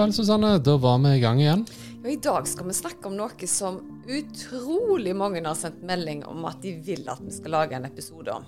[0.00, 0.54] Vel, Susanne.
[0.64, 1.66] Da var vi i gang igjen.
[2.00, 6.46] Og I dag skal vi snakke om noe som utrolig mange har sendt melding om
[6.48, 8.46] at de vil at vi skal lage en episode om.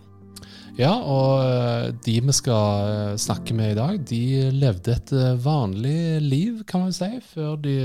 [0.78, 4.22] Ja, og eh, de vi skal eh, snakke med i dag, de
[4.56, 7.76] levde et eh, vanlig liv, kan man si, før de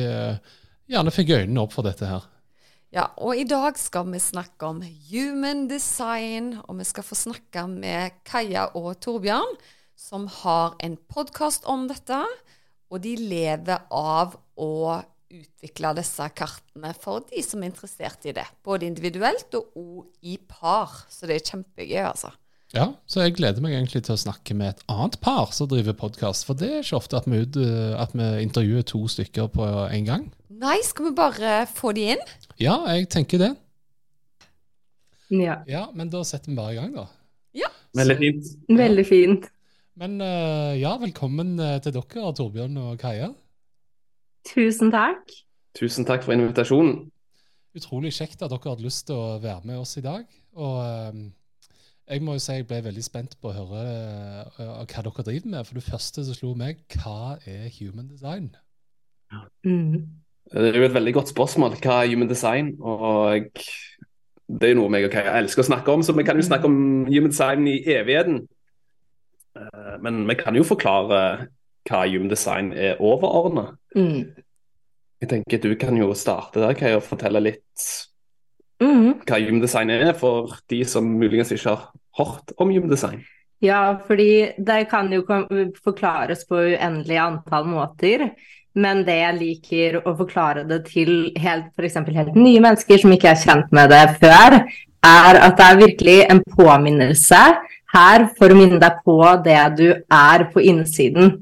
[0.87, 2.23] gjerne fikk øynene opp for dette her.
[2.95, 4.79] Ja, og i dag skal vi snakke om
[5.11, 9.57] human design, og vi skal få snakke med Kaja og Torbjørn,
[9.99, 12.23] som har en podkast om dette.
[12.91, 14.73] Og de lever av å
[15.27, 18.45] utvikle disse kartene for de som er interessert i det.
[18.63, 20.93] Både individuelt og i par.
[21.11, 22.31] Så det er kjempegøy, altså.
[22.75, 25.95] Ja, så jeg gleder meg egentlig til å snakke med et annet par som driver
[25.95, 26.43] podkast.
[26.47, 27.59] For det er ikke ofte at vi, ut,
[27.95, 30.25] at vi, intervjuer to stykker på en gang.
[30.51, 32.25] Nei, skal vi bare få de inn?
[32.59, 33.53] Ja, jeg tenker det.
[35.31, 35.61] Ja.
[35.67, 37.07] ja men da setter vi bare i gang, da.
[37.57, 37.71] Ja.
[37.97, 38.51] Veldig fint.
[38.67, 39.47] Veldig fint.
[39.97, 43.31] Men uh, ja, velkommen uh, til dere, Torbjørn og Kaja.
[44.45, 45.31] Tusen takk.
[45.77, 47.07] Tusen takk for invitasjonen.
[47.77, 50.27] Utrolig kjekt at dere hadde lyst til å være med oss i dag.
[50.53, 51.71] Og uh,
[52.13, 53.85] jeg må jo si jeg ble veldig spent på å høre
[54.61, 55.65] hva dere driver med.
[55.65, 58.51] For det første som slo meg, hva er human design?
[59.65, 60.05] Mm.
[60.53, 61.79] Det er jo et veldig godt spørsmål.
[61.81, 62.75] Hva er human design?
[62.85, 63.49] Og
[64.45, 66.45] det er jo noe jeg og Kaja elsker å snakke om, så vi kan jo
[66.45, 66.77] snakke om
[67.09, 68.43] human design i evigheten.
[70.03, 71.21] Men vi kan jo forklare
[71.87, 73.71] hva human design er overordna.
[73.95, 74.35] Mm.
[75.21, 77.87] Jeg tenker Du kan jo starte der Kai, og fortelle litt
[78.83, 79.23] mm.
[79.25, 83.23] hva human design er, for de som muligens ikke har hørt om human design.
[83.63, 85.23] Ja, fordi det kan jo
[85.83, 88.29] forklares på uendelig antall måter.
[88.77, 93.31] Men det jeg liker å forklare det til helt, for helt nye mennesker som ikke
[93.31, 94.59] er kjent med det før,
[95.07, 97.41] er at det er virkelig en påminnelse
[97.93, 101.37] her for å minne deg på det du er på innsiden.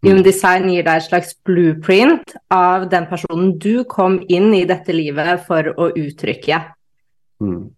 [0.00, 4.94] Human Design gir deg et slags blueprint av den personen du kom inn i dette
[4.96, 6.62] livet for å uttrykke.
[7.44, 7.68] Mm.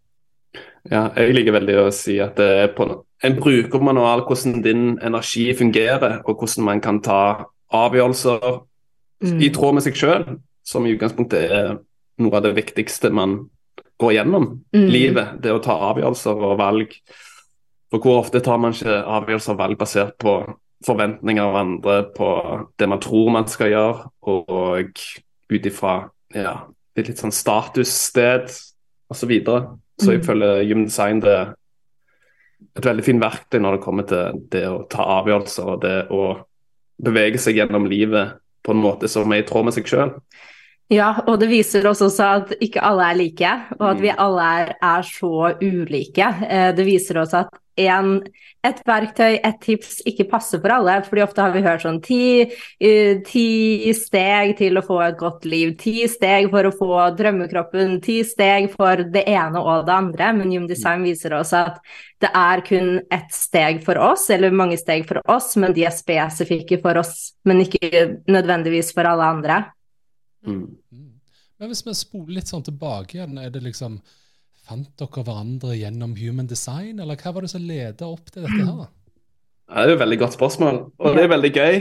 [0.91, 2.87] Ja, jeg liker veldig å si at det er på
[3.23, 7.23] en brukermanual hvordan din energi fungerer, og hvordan man kan ta
[7.73, 8.47] avgjørelser
[9.23, 9.43] mm.
[9.43, 10.25] i tråd med seg sjøl,
[10.67, 11.75] som i utgangspunktet er
[12.23, 13.39] noe av det viktigste man
[14.03, 14.89] går gjennom mm.
[14.91, 15.37] livet.
[15.43, 16.97] Det å ta avgjørelser og valg
[17.93, 20.37] for hvor ofte tar man ikke avgjørelser og valg basert på
[20.83, 22.29] forventninger av andre, på
[22.81, 25.03] det man tror man skal gjøre, og
[25.53, 25.97] ut ifra
[26.35, 26.55] ja,
[26.97, 29.19] et litt sånn statussted osv.
[29.21, 29.75] Så, videre.
[30.01, 30.25] så jeg mm.
[30.25, 31.51] føler Human Design det er
[32.79, 36.23] et veldig fint verktøy når det kommer til det å ta avgjørelser og det å
[37.03, 40.15] bevege seg gjennom livet på en måte som er i tråd med seg sjøl.
[40.93, 44.19] Ja, og det viser oss også at ikke alle er like, og at vi mm.
[44.21, 46.27] alle er, er så ulike.
[46.49, 48.19] Eh, det viser oss at en,
[48.67, 50.99] et verktøy, et tips, ikke passer for alle.
[51.07, 55.47] fordi ofte har vi hørt sånn ti, uh, ti, steg til å få et godt
[55.49, 60.33] liv, ti steg for å få drømmekroppen, ti steg for det ene og det andre.
[60.37, 61.81] Men Human Design viser oss at
[62.21, 65.95] det er kun ett steg for oss, eller mange steg for oss, men de er
[65.97, 69.65] spesifikke for oss, men ikke nødvendigvis for alle andre.
[70.47, 71.13] Mm.
[71.59, 74.01] Men hvis vi spoler litt sånn tilbake igjen, er det liksom
[74.63, 78.63] Fant dere hverandre gjennom human design, eller hva var det som ledet opp til dette
[78.63, 78.85] her?
[79.73, 81.79] Det er jo et veldig godt spørsmål, og det er veldig gøy.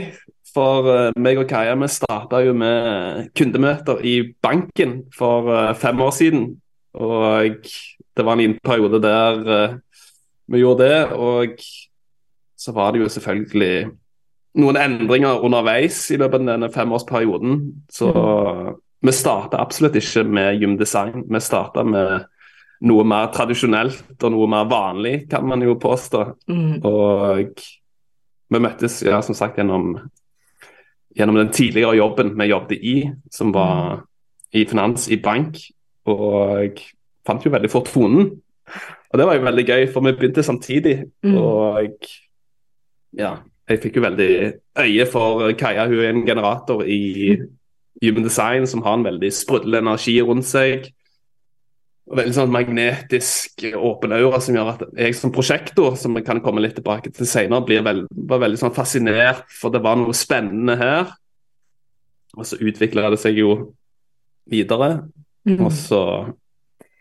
[0.52, 6.00] For uh, meg og Kaja vi starta jo med kundemøter i banken for uh, fem
[6.02, 6.42] år siden.
[6.98, 7.62] Og
[8.16, 9.78] det var en periode der uh,
[10.50, 10.98] vi gjorde det.
[11.14, 11.62] Og
[12.58, 13.92] så var det jo selvfølgelig
[14.60, 17.60] noen endringer underveis i løpet av denne femårsperioden.
[17.92, 18.72] Så mm.
[19.06, 21.24] vi starta absolutt ikke med gymdesign.
[21.28, 22.26] Vi starta med
[22.82, 26.24] noe mer tradisjonelt og noe mer vanlig, kan man jo påstå.
[26.50, 26.72] Mm.
[26.88, 27.62] Og
[28.52, 29.94] vi møttes ja, som sagt gjennom,
[31.16, 32.96] gjennom den tidligere jobben vi jobbet i,
[33.32, 34.08] som var mm.
[34.58, 35.62] i finans, i bank.
[36.10, 36.82] Og
[37.26, 38.32] fant jo veldig fort tonen.
[39.12, 40.96] Og det var jo veldig gøy, for vi begynte samtidig.
[41.22, 41.38] Mm.
[41.38, 42.12] Og
[43.16, 43.36] ja,
[43.72, 44.30] jeg fikk jo veldig
[44.82, 47.36] øye for Kaja, hun er en generator i
[48.02, 50.88] Human Design som har en veldig sprudlende energi rundt seg
[52.10, 56.42] Og veldig sånn magnetisk åpen aura som gjør at jeg som prosjektor, som jeg kan
[56.44, 60.16] komme litt tilbake til senere, blir veld, var veldig sånn fascinert, for det var noe
[60.16, 61.12] spennende her.
[62.34, 63.54] Og så utvikla det seg jo
[64.50, 65.04] videre.
[65.46, 65.60] Mm.
[65.62, 66.02] Og så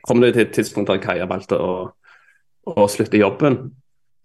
[0.06, 1.74] kom det til et tidspunkt der Kaja valgte å,
[2.70, 3.58] å slutte jobben.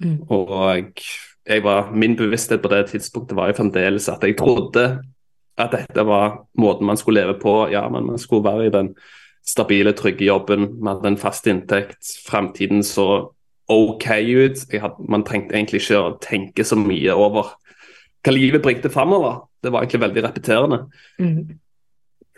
[0.05, 0.19] Mm.
[0.29, 1.03] Og
[1.49, 4.87] jeg, var, min bevissthet på det tidspunktet var jo fremdeles at jeg trodde
[5.57, 7.69] at dette var måten man skulle leve på.
[7.73, 8.95] Ja, men man skulle være i den
[9.47, 10.69] stabile, trygge jobben.
[10.83, 12.03] Man hadde en fast inntekt.
[12.27, 13.33] Fremtiden så
[13.69, 14.73] OK ut.
[14.73, 17.55] Jeg hadde, man trengte egentlig ikke å tenke så mye over
[18.27, 19.47] hva livet bringte framover.
[19.63, 20.79] Det var egentlig veldig repeterende.
[21.19, 21.59] Mm.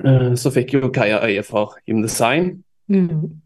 [0.04, 2.62] Eh, Så fikk jo Kaja øye for Human Design.
[2.88, 3.40] Mm.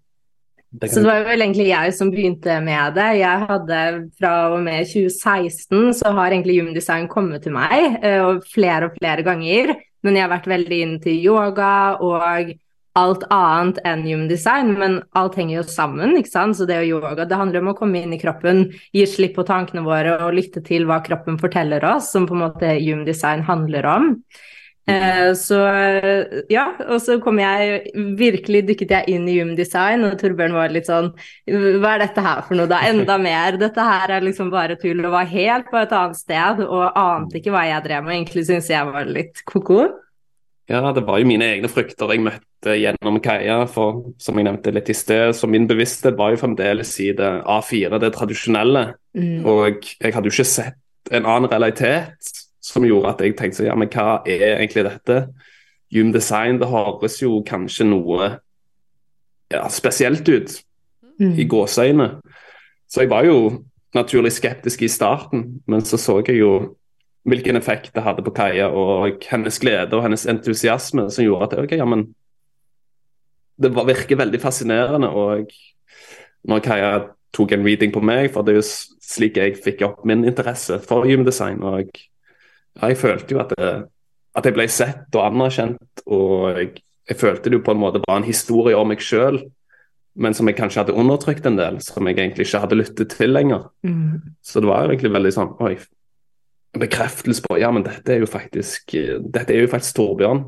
[0.73, 3.09] Det Så det var vel egentlig jeg som begynte med det.
[3.21, 3.81] Jeg hadde
[4.17, 8.97] fra og med 2016 så har egentlig Human kommet til meg, eh, og flere og
[8.97, 9.75] flere ganger.
[10.03, 12.55] Men jeg har vært veldig inn til yoga og
[12.99, 14.73] alt annet enn Human Design.
[14.79, 16.57] Men alt henger jo sammen, ikke sant.
[16.57, 19.47] Så det å yoga, det handler om å komme inn i kroppen, gi slipp på
[19.49, 23.45] tankene våre og lytte til hva kroppen forteller oss, som på en måte Human Design
[23.45, 24.11] handler om.
[24.91, 25.59] Eh, så
[26.51, 30.75] ja, og så kom jeg virkelig dykket jeg inn i Human Design, og Torbjørn var
[30.75, 31.13] litt sånn
[31.47, 32.81] Hva er dette her for noe, da?
[32.91, 33.61] Enda mer.
[33.61, 37.39] Dette her er liksom bare tull, og var helt på et annet sted og ante
[37.39, 38.17] ikke hva jeg drev med.
[38.19, 39.87] Egentlig syntes jeg var litt ko-ko.
[40.71, 43.63] Ja, det var jo mine egne frykter jeg møtte gjennom kaia.
[43.71, 47.33] For som jeg nevnte litt i sted, så min bevissthet var jo fremdeles i det
[47.47, 48.87] A4, det tradisjonelle.
[49.19, 49.43] Mm.
[49.47, 50.79] Og jeg hadde jo ikke sett
[51.13, 55.17] en annen realitet som gjorde at jeg tenkte så, ja, men hva er egentlig dette?
[55.93, 58.37] Hume design, det høres jo kanskje noe
[59.53, 60.61] ja, spesielt ut
[61.21, 61.39] Mm.
[61.39, 62.09] i gåseøyne.
[62.89, 63.65] Så jeg var jo
[63.95, 66.77] naturlig skeptisk i starten, men så så jeg jo
[67.29, 71.59] hvilken effekt det hadde på Kaja, og hennes glede og hennes entusiasme som gjorde at
[71.59, 72.15] ok, ja, men
[73.63, 75.09] det var, virker veldig fascinerende.
[75.09, 75.47] Og
[76.49, 76.93] når Kaja
[77.33, 78.67] tok en reading på meg, for det er jo
[79.13, 81.93] slik jeg fikk opp min interesse for human design, og
[82.81, 83.73] jeg, følte jo at, det,
[84.39, 86.71] at jeg ble sett og anerkjent, og jeg,
[87.11, 89.43] jeg følte det jo på en måte var en historie om meg sjøl
[90.15, 93.33] men som jeg kanskje hadde undertrykt en del, som jeg egentlig ikke hadde lyttet til
[93.33, 93.69] lenger.
[93.87, 94.35] Mm.
[94.45, 95.77] Så det var egentlig veldig sånn oi,
[96.73, 100.45] en bekreftelse på ja, men dette er jo faktisk dette er jo faktisk Torbjørn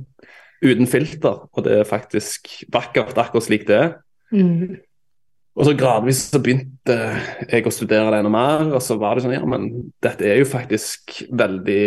[0.65, 3.91] uten filter, og det er faktisk vakkert akkurat slik det er.
[4.32, 4.79] Mm.
[5.55, 6.97] Og så gradvis så begynte
[7.47, 9.69] jeg å studere det enda mer, og så var det sånn ja, men
[10.03, 11.85] dette er jo faktisk veldig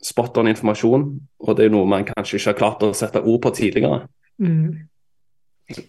[0.00, 1.10] spot on informasjon,
[1.44, 4.06] og det er jo noe man kanskje ikke har klart å sette ord på tidligere.
[4.40, 4.86] Mm.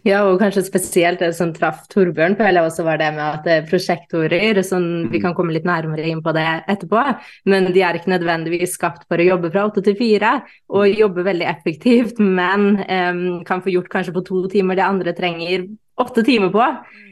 [0.06, 3.48] Ja, og kanskje spesielt det som traff Torbjørn føler jeg også var det med at
[3.48, 7.06] det er prosjektorer, sånn, vi kan komme litt nærmere inn på det etterpå,
[7.50, 10.36] men de er ikke nødvendigvis skapt for å jobbe fra åtte til fire,
[10.70, 15.16] og jobbe veldig effektivt, men um, kan få gjort kanskje på to timer det andre
[15.18, 15.66] trenger
[16.00, 16.64] åtte timer på.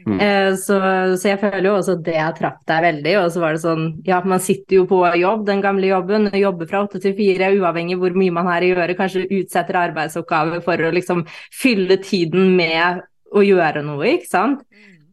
[0.06, 0.20] Mm.
[0.20, 0.78] Eh, så,
[1.20, 3.84] så jeg føler jo også at det traff deg veldig, og så var det sånn,
[4.06, 7.98] ja, man sitter jo på jobb, den gamle jobben, jobber fra åtte til fire, uavhengig
[8.00, 13.04] hvor mye man har å gjøre, kanskje utsetter arbeidsoppgaver for å liksom fylle tiden med
[13.30, 14.64] å gjøre noe, ikke sant?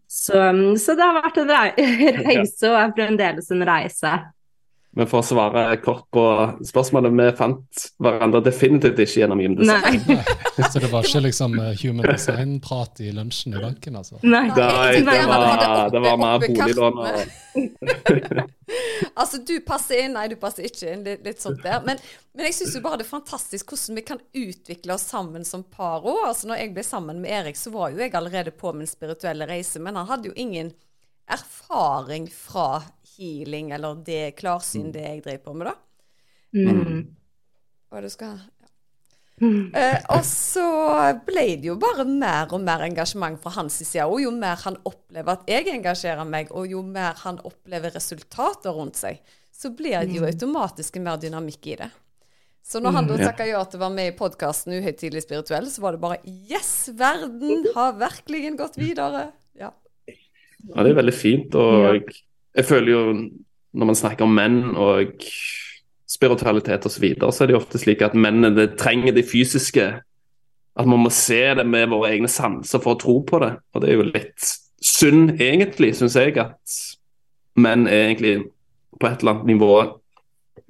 [0.08, 0.40] Så,
[0.80, 1.54] så det har vært en
[2.24, 4.14] reise, og er fremdeles en reise.
[4.98, 6.24] Men for å svare kort på
[6.66, 10.00] spørsmålet, vi fant hverandre definitivt ikke gjennom gymdesign.
[10.02, 10.08] Design.
[10.10, 10.38] Nei.
[10.58, 10.70] Nei.
[10.74, 14.18] Så det var ikke liksom eh, human design-prat i lunsjen i banken, altså?
[14.24, 14.48] Nei.
[14.58, 17.12] Nei, det var, det var mer boliglån og
[19.18, 21.06] Altså, du passer inn, nei, du passer ikke inn.
[21.06, 21.80] Litt, litt sånt der.
[21.86, 22.02] Men,
[22.34, 25.64] men jeg syns jo bare det er fantastisk hvordan vi kan utvikle oss sammen som
[25.64, 26.26] par òg.
[26.32, 29.48] Altså, når jeg ble sammen med Erik, så var jo jeg allerede på min spirituelle
[29.50, 30.74] reise, men han hadde jo ingen
[31.34, 32.84] erfaring fra
[33.16, 35.76] healing eller det klarsyn det jeg driver på med, da.
[36.58, 37.02] Mm.
[37.92, 38.48] Hva du skal ja.
[39.38, 40.64] Eh, og så
[41.28, 44.08] ble det jo bare mer og mer engasjement fra hans side.
[44.10, 48.74] Og jo mer han opplever at jeg engasjerer meg, og jo mer han opplever resultater
[48.74, 49.22] rundt seg,
[49.54, 51.92] så blir det jo automatisk mer dynamikk i det.
[52.68, 55.86] Så når han da takka ja til å være med i podkasten Uhøytidelig spirituell, så
[55.86, 59.30] var det bare Yes, verden har virkelig gått videre.
[59.56, 59.72] Ja.
[60.74, 61.56] Ja, det er veldig fint.
[61.56, 62.18] Og jeg,
[62.58, 63.04] jeg føler jo
[63.78, 65.26] når man snakker om menn og
[66.08, 69.28] spiritualitet osv., så, videre, så er det jo ofte slik at mennene det trenger det
[69.30, 69.88] fysiske.
[70.78, 73.54] At man må se det med våre egne sanser for å tro på det.
[73.74, 74.52] Og det er jo litt
[74.84, 76.78] synd, egentlig, syns jeg, at
[77.58, 78.36] menn er egentlig
[78.98, 79.72] på et eller annet nivå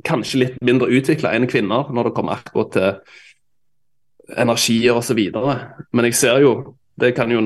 [0.07, 5.19] kanskje litt mindre utvikla enn kvinner når det kommer akkurat til energier osv.
[5.91, 6.53] Men jeg ser jo
[6.97, 7.41] det kan jo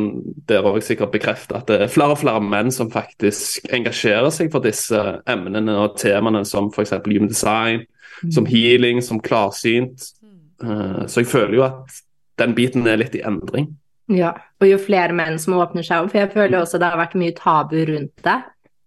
[0.47, 4.51] dere òg sikkert bekrefte, at det er flere og flere menn som faktisk engasjerer seg
[4.53, 6.93] for disse emnene og temaene som f.eks.
[7.03, 7.83] human design,
[8.31, 10.07] som healing, som klarsynt.
[10.63, 12.01] Eh, Så jeg føler jo at
[12.39, 13.73] den biten er litt i endring.
[14.11, 16.99] Ja, og jo flere menn som åpner seg opp, for jeg føler også det har
[16.99, 18.39] vært mye tabu rundt det.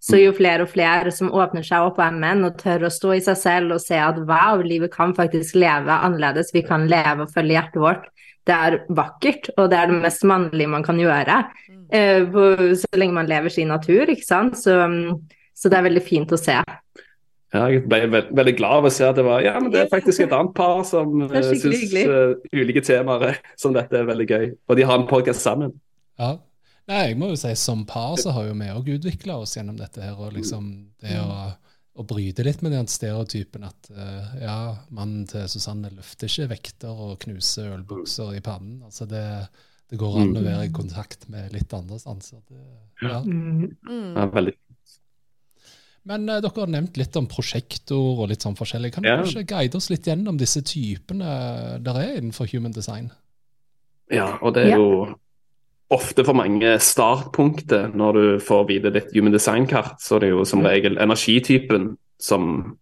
[0.04, 2.92] Så jo flere og flere som åpner seg opp og er menn og tør å
[2.92, 6.85] stå i seg selv og se at wow, livet kan faktisk leve annerledes, vi kan
[6.90, 8.11] leve og følge hjertet vårt.
[8.44, 11.38] Det er vakkert, og det er det mest mannlige man kan gjøre.
[11.88, 14.58] eh, så lenge man lever sin natur, ikke sant.
[14.60, 14.76] Så,
[15.56, 16.58] så det er veldig fint å se.
[17.54, 19.84] Ja, jeg ble veld, veldig glad av å se at det var ja, men det
[19.84, 24.26] er faktisk et annet par som uh, syns eh, ulike temaer som dette er veldig
[24.26, 24.48] gøy.
[24.66, 25.76] Og de har en podkast sammen.
[26.18, 26.34] Ja.
[26.90, 29.78] Nei, jeg må jo si Som par så har jo vi òg utvikla oss gjennom
[29.78, 30.02] dette.
[30.02, 30.66] her, og liksom
[31.00, 31.54] det å,
[31.94, 34.56] å bryte litt med den stereotypen at uh, ja,
[34.94, 38.80] mannen til Susanne løfter ikke vekter og knuser ølbukser i pannen.
[38.82, 39.22] altså det,
[39.90, 42.42] det går an å være i kontakt med litt andre sanser.
[42.50, 42.60] Det,
[43.06, 43.20] ja.
[43.22, 43.76] Mm.
[43.86, 44.10] Mm.
[44.16, 44.56] Ja, veldig.
[46.10, 48.90] Men uh, dere har nevnt litt om prosjektor og litt sånn forskjellig.
[48.96, 49.20] Kan Ja.
[49.22, 51.30] dere ikke guide oss litt gjennom disse typene
[51.80, 53.12] der er innenfor human design?
[54.12, 55.14] Ja, og det er jo
[55.94, 60.00] ofte for mange startpunktet når du får vite ditt human design-kart.
[60.02, 60.66] Så det er jo som Mm.
[60.66, 62.76] regel energitypen som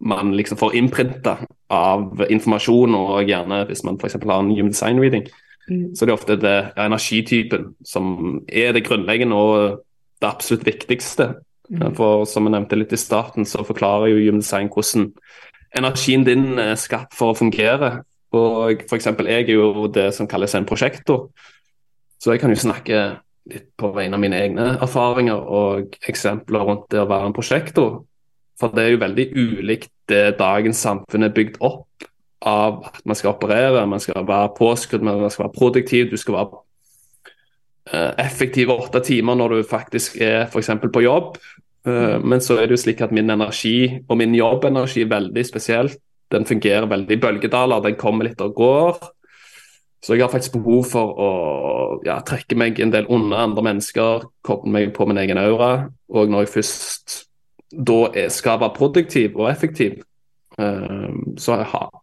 [0.00, 1.38] man liksom får innprinta
[1.70, 4.16] av informasjon, og gjerne hvis man f.eks.
[4.22, 5.26] har en human design-reading.
[5.70, 5.94] Mm.
[5.96, 9.80] Så det er ofte det energitypen som er det grunnleggende og
[10.20, 11.34] det absolutt viktigste.
[11.70, 11.94] Mm.
[11.96, 15.12] For som jeg nevnte litt i starten, så forklarer jo Human Design hvordan
[15.76, 18.02] energien din er skapt for å fungere.
[18.32, 21.30] Og eksempel, jeg er jo det som kalles en prosjektor.
[22.20, 23.04] Så jeg kan jo snakke
[23.50, 28.02] litt på vegne av mine egne erfaringer og eksempler rundt det å være en prosjektor.
[28.60, 32.06] For det er jo veldig ulikt det dagens samfunn er bygd opp
[32.44, 36.36] av at man skal operere, man skal være påskrudd, man skal være produktiv, du skal
[36.38, 36.60] være
[37.90, 40.70] eh, effektiv åtte timer når du faktisk er f.eks.
[40.92, 41.38] på jobb.
[41.88, 45.46] Eh, Men så er det jo slik at min energi og min jobbenergi er veldig
[45.48, 45.98] spesielt.
[46.32, 49.10] Den fungerer veldig i bølgedaler, den kommer litt og går.
[50.04, 51.28] Så jeg har faktisk behov for å
[52.04, 55.88] ja, trekke meg en del unna andre mennesker, koble meg på min egen aura.
[56.12, 57.14] Og når jeg først
[57.74, 60.02] da er, skal være produktiv og effektiv,
[60.60, 61.08] eh,
[61.40, 61.56] så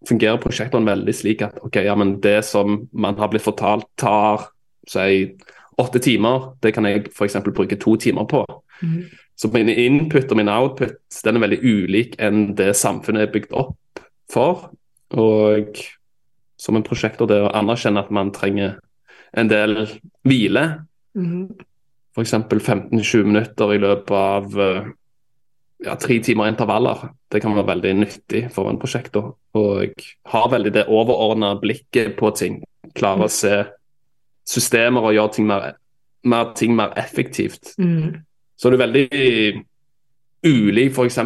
[0.09, 4.49] fungerer prosjektene veldig slik at ok, ja, men det som man har blitt fortalt tar
[4.89, 5.37] si,
[5.77, 7.37] åtte timer, det kan jeg f.eks.
[7.53, 8.41] bruke to timer på.
[8.81, 9.05] Mm.
[9.37, 13.53] Så min input og min output den er veldig ulik enn det samfunnet er bygd
[13.57, 14.71] opp for.
[15.13, 15.77] Og
[16.61, 18.77] som en prosjektor det å anerkjenne at man trenger
[19.37, 19.79] en del
[20.27, 20.65] hvile.
[21.17, 21.47] Mm.
[22.13, 22.35] F.eks.
[22.35, 24.89] 15-20 minutter i løpet av eh,
[25.87, 27.07] ja, tre timer intervaller.
[27.31, 29.33] Det kan være veldig nyttig for en prosjektor.
[29.57, 32.61] Og har veldig det overordna blikket på ting.
[32.97, 33.55] Klarer å se
[34.47, 35.67] systemer og gjøre ting mer,
[36.27, 37.73] mer, ting mer effektivt.
[37.81, 38.21] Mm.
[38.59, 39.07] Så er du veldig
[40.45, 41.19] ulik f.eks.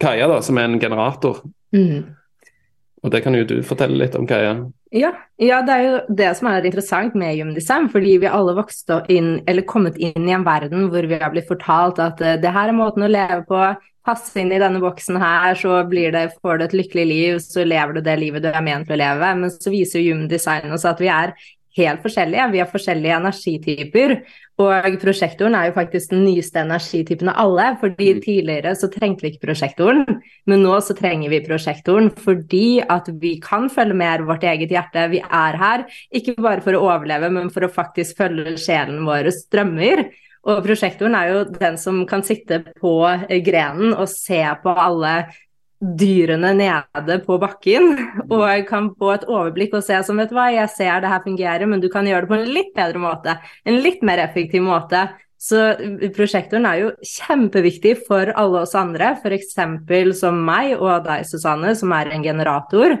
[0.00, 1.44] Kaja, da, som er en generator.
[1.74, 2.14] Mm.
[3.04, 4.56] Og det kan jo du fortelle litt om, Kaja.
[4.94, 9.02] Ja, ja, det er jo det som er interessant med Human fordi vi alle vokste
[9.12, 12.54] inn, eller kommet inn i en verden hvor vi har blitt fortalt at uh, det
[12.54, 13.60] her er måten å leve på,
[14.08, 17.98] passe inn i denne boksen her, så det, får du et lykkelig liv, så lever
[17.98, 19.32] du det livet du er ment til å leve.
[19.42, 21.34] Men så viser jo Human oss at vi er
[21.78, 24.14] helt forskjellige, vi har forskjellige energityper.
[24.58, 28.20] Og prosjektoren er jo faktisk den nyeste energitypen av alle, fordi Mm.
[28.24, 33.38] tidligere så trengte vi ikke prosjektoren, men nå så trenger vi prosjektoren fordi at vi
[33.40, 35.10] kan følge mer vårt eget hjerte.
[35.10, 39.30] Vi er her ikke bare for å overleve, men for å faktisk følge sjelen vår
[39.30, 40.08] strømmer.
[40.48, 42.94] Og prosjektoren er jo den som kan sitte på
[43.44, 45.26] grenen og se på alle
[45.78, 47.92] dyrene nede på bakken,
[48.26, 51.66] og kan få et overblikk og se som vet hva, jeg ser det her fungerer,
[51.70, 55.06] men du kan gjøre det på en litt bedre måte, en litt mer effektiv måte.
[55.38, 55.60] Så
[56.16, 59.54] prosjektoren er jo kjempeviktig for alle oss andre, f.eks.
[60.18, 62.96] som meg og deg, Susanne, som er en generator.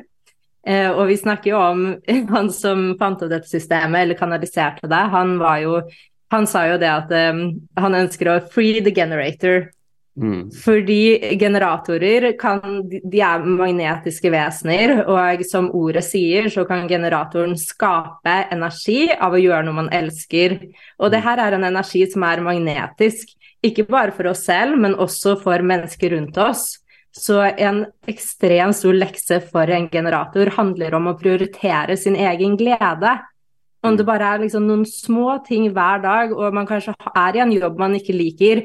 [0.68, 1.82] Eh, og vi snakker jo om
[2.34, 5.02] han som fant opp dette systemet, eller kanaliserte det.
[5.16, 5.80] Han var jo
[6.28, 7.38] han sa jo det at um,
[7.80, 9.70] han ønsker å free the generator.
[10.18, 10.48] Mm.
[10.50, 18.34] Fordi generatorer kan, de er magnetiske vesener, og som ordet sier, så kan generatoren skape
[18.54, 20.58] energi av å gjøre noe man elsker.
[20.98, 24.98] Og det her er en energi som er magnetisk, ikke bare for oss selv, men
[24.98, 26.66] også for mennesker rundt oss.
[27.14, 33.16] Så en ekstremt stor lekse for en generator handler om å prioritere sin egen glede.
[33.86, 37.42] Om det bare er liksom noen små ting hver dag, og man kanskje er i
[37.42, 38.64] en jobb man ikke liker,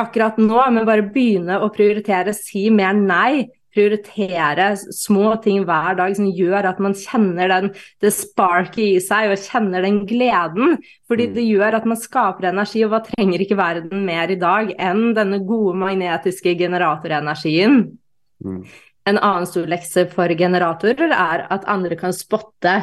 [0.00, 3.48] akkurat nå, men bare begynne å prioritere, si mer nei.
[3.72, 7.70] Prioritere små ting hver dag som gjør at man kjenner den,
[8.04, 10.76] det sparket i seg og kjenner den gleden.
[11.08, 14.74] Fordi det gjør at man skaper energi, og hva trenger ikke verden mer i dag
[14.76, 17.78] enn denne gode magnetiske generatorenergien?
[18.44, 18.60] Mm.
[19.08, 22.76] En annen stor lekse for generatorer er at andre kan spotte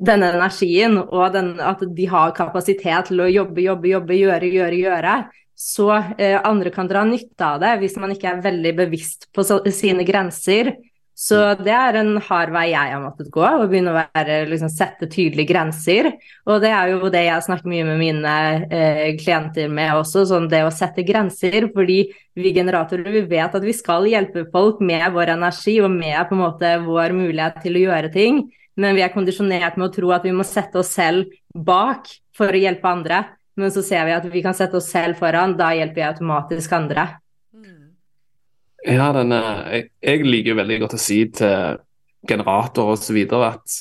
[0.00, 4.80] denne energien, og den, at de har kapasitet til å jobbe, jobbe, jobbe, gjøre, gjøre,
[4.86, 5.14] gjøre,
[5.60, 9.44] så eh, andre kan dra nytte av det hvis man ikke er veldig bevisst på
[9.44, 10.72] sine grenser.
[11.20, 14.70] Så det er en hard vei jeg har måttet gå, å begynne å være, liksom,
[14.72, 16.06] sette tydelige grenser.
[16.48, 18.36] Og det er jo det jeg snakker mye med mine
[18.72, 21.68] eh, klienter med også, sånn det å sette grenser.
[21.74, 21.98] Fordi
[22.40, 26.38] vi generatorer vi vet at vi skal hjelpe folk med vår energi og med på
[26.38, 28.40] en måte vår mulighet til å gjøre ting.
[28.80, 32.48] Men vi er kondisjonert med å tro at vi må sette oss selv bak for
[32.48, 33.20] å hjelpe andre.
[33.58, 36.72] Men så ser vi at vi kan sette oss selv foran, da hjelper vi automatisk
[36.76, 37.06] andre.
[38.86, 39.38] Ja, denne,
[39.68, 41.80] jeg, jeg, liker veldig godt å si til
[42.28, 43.18] generatorer osv.
[43.44, 43.80] at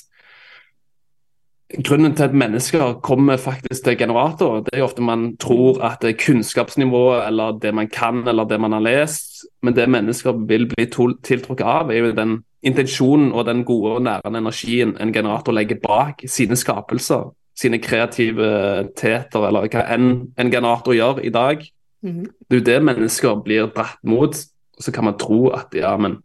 [1.86, 6.02] grunnen til at mennesker kommer faktisk til generator, det er jo ofte man tror at
[6.02, 10.46] det er kunnskapsnivået eller det man kan eller det man har lest, men det mennesker
[10.50, 15.14] vil bli tiltrukket av, er jo den intensjonen og den gode og nærende energien en
[15.14, 18.48] generator legger bak sine skapelser, sine kreative
[18.96, 21.66] teter, eller hva enn en generator gjør i dag.
[22.06, 22.24] Mm.
[22.24, 24.38] Det er jo det mennesker blir dratt mot
[24.80, 26.22] så kan man tro at ja, men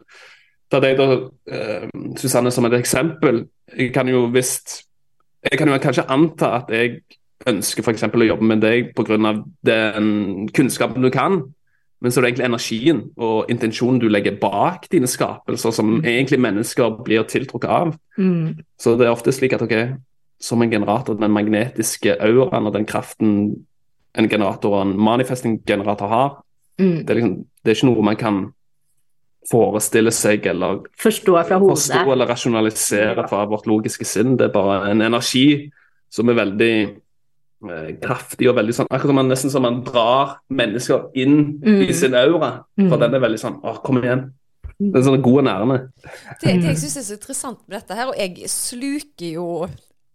[0.73, 3.45] Ta deg da, uh, Susanne, som et eksempel.
[3.77, 4.81] Jeg kan jo visst
[5.45, 7.03] Jeg kan jo kanskje anta at jeg
[7.47, 8.07] ønsker f.eks.
[8.09, 9.45] å jobbe med deg pga.
[9.63, 11.43] den kunnskapen du kan.
[12.01, 16.05] Men så er det egentlig energien og intensjonen du legger bak dine skapelser, som mm.
[16.05, 17.95] egentlig mennesker blir tiltrukket av.
[18.17, 18.65] Mm.
[18.81, 19.77] Så det er ofte slik at ok,
[20.45, 23.31] som en generator, den magnetiske auraen og den kraften
[24.15, 26.35] en generator og en manifesting-generator har,
[26.79, 27.01] mm.
[27.01, 28.43] det, er liksom, det er ikke noe man kan
[29.51, 31.59] forestille seg eller forstå fra.
[31.61, 34.37] Forstå eller rasjonalisere fra vårt logiske sinn.
[34.41, 35.71] Det er bare en energi
[36.13, 40.39] som er veldig eh, kraftig og veldig sånn Akkurat som man nesten som man drar
[40.49, 41.83] mennesker inn mm.
[41.89, 42.55] i sin aura.
[42.79, 43.03] For mm.
[43.03, 44.29] den er veldig sånn Å, kom igjen.
[44.79, 45.81] Det er sånne gode nærme.
[46.41, 49.49] Det, det jeg syns er så interessant med dette her, og jeg sluker jo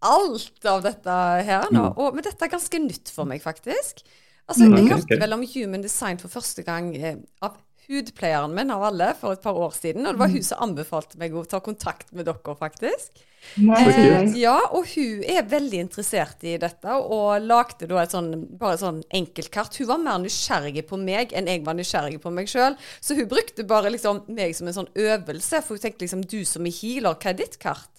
[0.00, 1.16] alt av dette
[1.46, 1.96] her nå, mm.
[1.96, 4.04] og, men dette er ganske nytt for meg, faktisk.
[4.50, 4.92] Altså, Jeg mm.
[4.94, 7.58] hørte vel om human design for første gang eh, av
[7.90, 10.06] hudpleieren min av alle for et par år siden.
[10.06, 13.22] Og det var hun som anbefalte meg å ta kontakt med dere, faktisk.
[13.56, 18.76] Eh, ja, og hun er veldig interessert i dette, og lagde da et sånn, bare
[18.76, 19.78] et sånn enkeltkart.
[19.80, 22.78] Hun var mer nysgjerrig på meg enn jeg var nysgjerrig på meg sjøl.
[23.00, 26.42] Så hun brukte bare liksom meg som en sånn øvelse, for hun tenkte liksom du
[26.48, 27.90] som er healer, hva er ditt kart?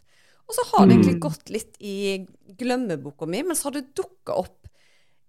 [0.51, 1.23] Og så har det egentlig mm.
[1.23, 1.97] gått litt i
[2.59, 4.67] glemmeboka mi, men så har det dukka opp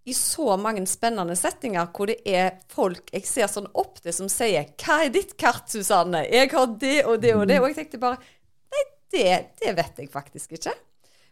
[0.05, 4.27] i så mange spennende settinger hvor det er folk jeg ser sånn opp til, som
[4.27, 7.77] sier 'Hva er ditt kart, Susanne?' 'Jeg har det og det og det.' Og jeg
[7.77, 8.83] tenkte bare Nei,
[9.15, 10.75] det, det vet jeg faktisk ikke.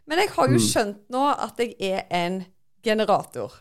[0.07, 0.67] Men jeg har jo mm.
[0.69, 2.45] skjønt nå at jeg er en
[2.83, 3.51] generator.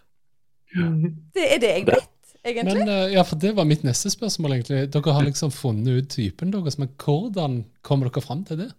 [1.35, 2.85] Det er det jeg vet, egentlig.
[2.85, 4.93] Men, eh, ja, for Det var mitt neste spørsmål, egentlig.
[4.95, 8.71] Dere har liksom funnet ut typen deres, men hvordan kommer dere fram til det?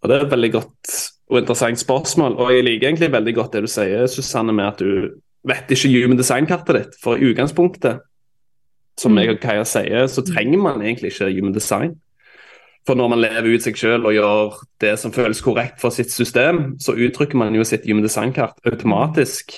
[0.00, 0.94] Og Det er et veldig godt
[1.30, 2.36] og interessant spørsmål.
[2.40, 5.92] Og jeg liker egentlig veldig godt det du sier, Susanne, med at du vet ikke
[5.94, 7.00] human design-kartet ditt.
[7.02, 8.02] For i utgangspunktet,
[9.00, 11.94] som jeg og Kaja sier, så trenger man egentlig ikke human design.
[12.88, 16.12] For når man lever ut seg selv og gjør det som føles korrekt for sitt
[16.12, 19.54] system, så uttrykker man jo sitt human design-kart automatisk.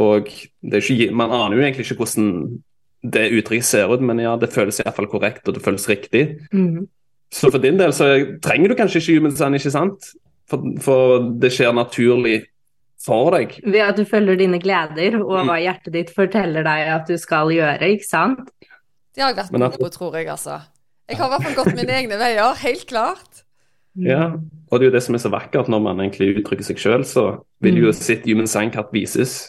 [0.00, 0.30] Og
[0.64, 2.30] ikke, man aner jo egentlig ikke hvordan
[3.02, 6.24] det uttrykket ser ut, men ja, det føles iallfall korrekt, og det føles riktig.
[6.52, 6.88] Mm.
[7.34, 8.08] Så for din del så
[8.44, 10.12] trenger du kanskje ikke human design, ikke sant?
[10.48, 12.38] For, for det skjer naturlig
[13.04, 13.58] for deg.
[13.66, 17.52] Ved at du følger dine gleder og hva hjertet ditt forteller deg at du skal
[17.54, 18.48] gjøre, ikke sant?
[19.14, 20.60] Det har jeg vært med på, tror jeg, altså.
[21.08, 23.44] Jeg har i hvert fall gått mine egne veier, helt klart.
[23.98, 24.36] Ja,
[24.68, 27.04] og det er jo det som er så vakkert når man egentlig uttrykker seg sjøl,
[27.08, 27.24] så
[27.64, 27.98] vil jo mm.
[27.98, 29.40] sitt human sign-kart vises.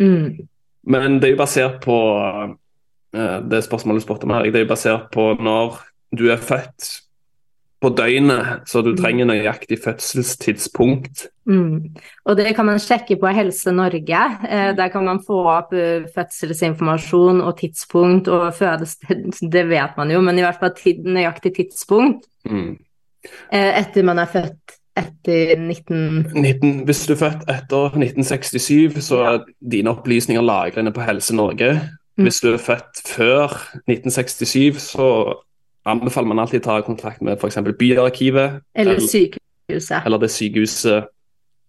[0.00, 0.46] Mm.
[0.88, 4.66] Men det er jo basert på uh, det spørsmålet du spurte om her, det er
[4.66, 5.80] jo basert på når
[6.16, 6.88] du er født
[7.80, 8.98] på døgnet, så du mm.
[9.00, 11.26] trenger nøyaktig fødselstidspunkt.
[11.48, 11.94] Mm.
[12.28, 14.24] Og det kan man sjekke på Helse Norge.
[14.48, 20.12] Eh, der kan man få opp uh, fødselsinformasjon og tidspunkt og fødested, det vet man
[20.12, 22.76] jo, men i hvert fall tid, nøyaktig tidspunkt mm.
[23.52, 26.32] eh, etter man er født etter 19...
[26.34, 26.84] 19...
[26.84, 31.78] Hvis du er født etter 1967, så er dine opplysninger lagrende på Helse Norge.
[32.18, 32.26] Mm.
[32.26, 33.54] Hvis du er født før
[33.88, 35.06] 1967, så
[35.92, 37.60] anbefaler man alltid å ta kontakt med f.eks.
[37.78, 38.60] Byarkivet.
[38.74, 40.04] Eller sykehuset.
[40.04, 41.10] Eller det sykehuset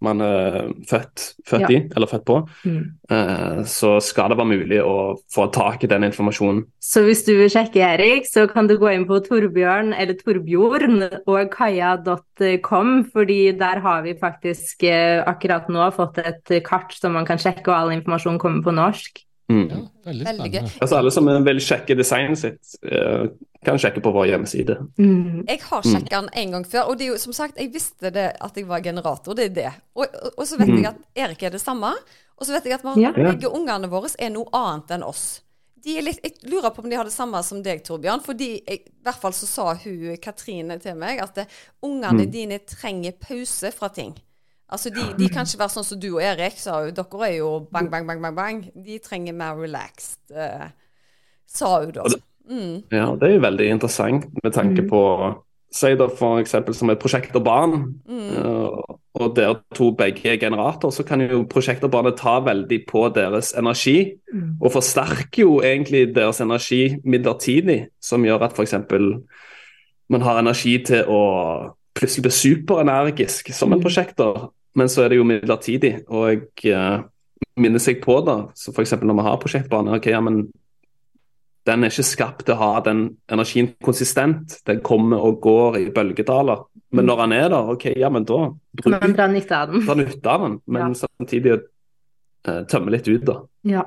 [0.01, 0.55] man er
[0.89, 1.69] født, født ja.
[1.75, 2.38] i, eller født på.
[2.65, 2.81] Mm.
[3.12, 4.95] Uh, så skal det være mulig å
[5.31, 6.63] få tak i den informasjonen.
[6.81, 11.05] Så hvis du vil sjekke Erik, så kan du gå inn på Torbjørn eller Torbjorn
[11.21, 17.29] og kaja.com, fordi der har vi faktisk uh, akkurat nå fått et kart som man
[17.29, 19.21] kan sjekke, og all informasjon kommer på norsk.
[19.51, 19.67] Mm.
[19.69, 20.63] Ja, veldig Veldig gøy.
[20.81, 23.27] Altså Alle som vil sjekke designet sitt, eh,
[23.65, 24.77] kan sjekke på vår hjemmeside.
[24.97, 25.43] Mm.
[25.47, 28.09] Jeg har sjekka den en gang før, og det er jo som sagt, jeg visste
[28.15, 29.35] det at jeg var generator.
[29.37, 29.69] Det er det.
[29.95, 31.93] Og, og, og så vet jeg at Erik er det samme.
[32.41, 33.11] Og så vet jeg at man, Ja.
[33.13, 35.41] begge ungene våre er noe annet enn oss.
[35.81, 38.21] De er litt, jeg lurer på om de har det samme som deg, Torbjørn.
[38.25, 41.43] Fordi jeg, i hvert fall så sa hun Katrine til meg at
[41.85, 44.13] ungene dine trenger pause fra ting.
[44.71, 46.79] Altså de, de kan ikke være sånn som du og Erik, sa.
[46.95, 48.62] Dere er jo bang, bang, bang, bang, bang.
[48.86, 50.69] De trenger mer relaxed, eh,
[51.51, 52.07] sa hun da.
[52.49, 52.84] Mm.
[52.91, 55.01] Ja, Det er jo veldig interessant med tanke på
[55.71, 57.77] Si da for eksempel som et prosjektorbarn,
[58.12, 63.53] uh, og dere to begge er generator, så kan jo prosjektorbarnet ta veldig på deres
[63.57, 64.57] energi, Mm.
[64.62, 68.73] og forsterker jo egentlig deres energi midlertidig, som gjør at f.eks.
[70.10, 75.10] man har energi til å plutselig bli superenergisk som en prosjekter, prosjektor, men så er
[75.13, 75.93] det jo midlertidig.
[76.10, 76.27] Og
[76.63, 77.03] jeg uh,
[77.60, 78.95] minner seg på da, så f.eks.
[79.01, 80.45] når vi har prosjektbane ok, ja, men
[81.67, 84.55] den er ikke skapt til å ha den energien konsistent.
[84.65, 86.63] Den kommer og går i bølgedaler.
[86.91, 88.39] Men når den er der, ok, ja, men da
[88.81, 89.86] Kan man dra nytte av den.
[89.86, 91.05] dra nytte av den, men Ja.
[91.05, 91.60] samtidig
[92.47, 93.38] uh, tømme litt ut, da.
[93.63, 93.84] Ja.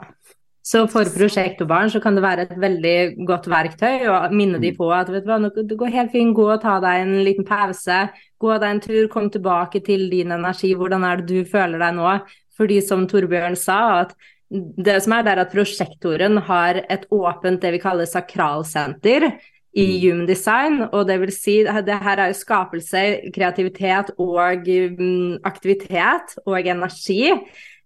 [0.65, 4.87] Så for prosjektorbarn så kan det være et veldig godt verktøy å minne de på
[4.97, 7.99] at vet du hva, det går helt fint, gå og ta deg en liten pause.
[8.41, 10.73] Gå deg en tur, kom tilbake til din energi.
[10.79, 12.15] Hvordan er det du føler deg nå?
[12.57, 14.15] Fordi som Torbjørn sa, at
[14.55, 19.35] det som er, det er at prosjektoren har et åpent det vi kaller sakralsenter
[19.75, 20.81] i Human Design.
[20.93, 27.35] Og det vil si, det her er jo skapelse, kreativitet og mm, aktivitet og energi.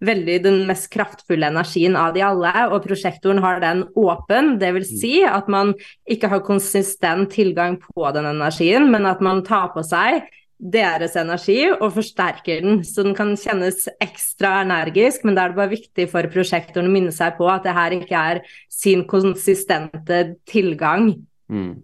[0.04, 4.56] Veldig den mest kraftfulle energien av de alle, og prosjektoren har den åpen.
[4.60, 5.72] Det vil si at man
[6.06, 11.68] ikke har konsistent tilgang på den energien, men at man tar på seg deres energi
[11.70, 15.26] og forsterker den, så den kan kjennes ekstra energisk.
[15.26, 17.94] Men da er det bare viktig for prosjektoren å minne seg på at det her
[17.98, 21.12] ikke er sin konsistente tilgang.
[21.50, 21.76] Mm.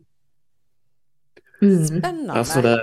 [1.63, 1.85] Mm.
[1.87, 2.35] Spennende.
[2.35, 2.77] Altså det,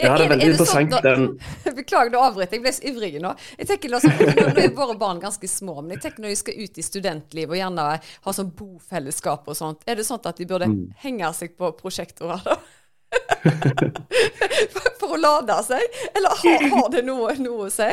[0.00, 0.90] det er veldig sånn interessant.
[0.90, 1.26] da- Den,
[1.76, 2.62] Beklager, nå avbryter jeg.
[2.64, 3.34] Ble så ivrig nå.
[3.58, 6.62] Jeg tenker liksom, nå, er våre barn ganske små, men jeg tenker når de skal
[6.64, 10.46] ut i studentliv og gjerne ha sånn bofellesskap og sånt, er det sånn at de
[10.48, 10.86] burde Mm.
[11.04, 12.56] henge seg på prosjektorer, da?
[14.72, 15.82] for, for å lade seg?
[16.16, 17.88] Eller har, har det noe, noe å si?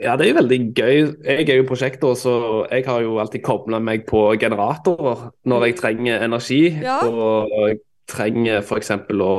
[0.00, 0.96] ja, det er jo veldig gøy.
[1.26, 2.32] Jeg er jo prosjektor, så
[2.70, 6.60] jeg har jo alltid kobla meg på generatorer når jeg trenger energi.
[6.80, 7.00] Ja.
[7.04, 7.76] Og
[8.08, 8.94] trenger f.eks.
[9.12, 9.34] å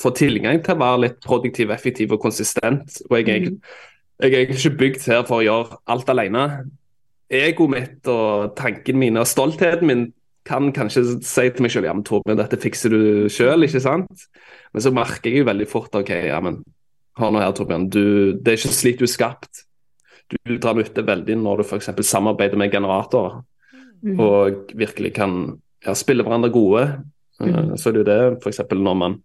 [0.00, 3.00] få tilgang til å være litt produktiv, effektiv og konsistent.
[3.08, 3.48] Og jeg er,
[4.22, 6.44] jeg er egentlig ikke bygd her for å gjøre alt alene.
[7.28, 10.06] Egoet mitt og tankene mine og stoltheten min
[10.48, 14.22] kan kanskje si til meg selv ja, men Torben, dette fikser du selv, ikke sant?
[14.72, 16.62] Men så merker jeg jo veldig fort ok, ja, men
[17.20, 17.90] hør nå her, Torbjørn.
[17.92, 18.04] Du,
[18.40, 19.66] det er ikke slik du er skapt.
[20.32, 21.92] Du drar nytte veldig når du f.eks.
[22.08, 23.42] samarbeider med generatorer
[24.02, 24.20] Mm.
[24.20, 25.32] og virkelig kan
[25.86, 26.82] ja, spille hverandre gode.
[27.40, 27.76] Eh, Mm.
[27.78, 28.60] Så er det jo det f.eks.
[28.72, 29.22] når man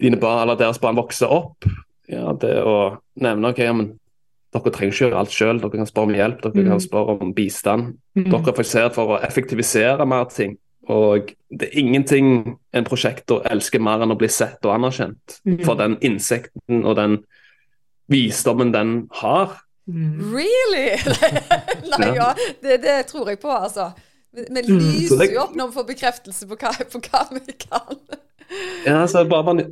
[0.00, 1.64] dine barn eller deres barn vokser opp.
[2.08, 3.92] Ja, det å nevne ok, ja, men
[4.52, 6.70] dere trenger ikke gjøre alt sjøl, dere kan spørre om hjelp, dere Mm.
[6.72, 7.92] kan spørre om bistand.
[8.16, 8.24] Mm.
[8.30, 10.56] Dere er fokusert for å effektivisere mer ting.
[10.88, 15.64] Og det er ingenting en prosjektor elsker mer enn å bli sett og anerkjent Mm.
[15.64, 17.18] for den innsikten og den
[18.08, 19.60] visdommen den har.
[19.86, 20.96] Really?
[21.98, 23.92] Nei, ja, det, det tror jeg på, altså.
[24.34, 24.78] Vi Mm.
[24.78, 27.96] Lyser det- jo opp når vi får bekreftelse på hva, på hva vi kan.
[28.86, 29.64] Ja, altså bare, bare,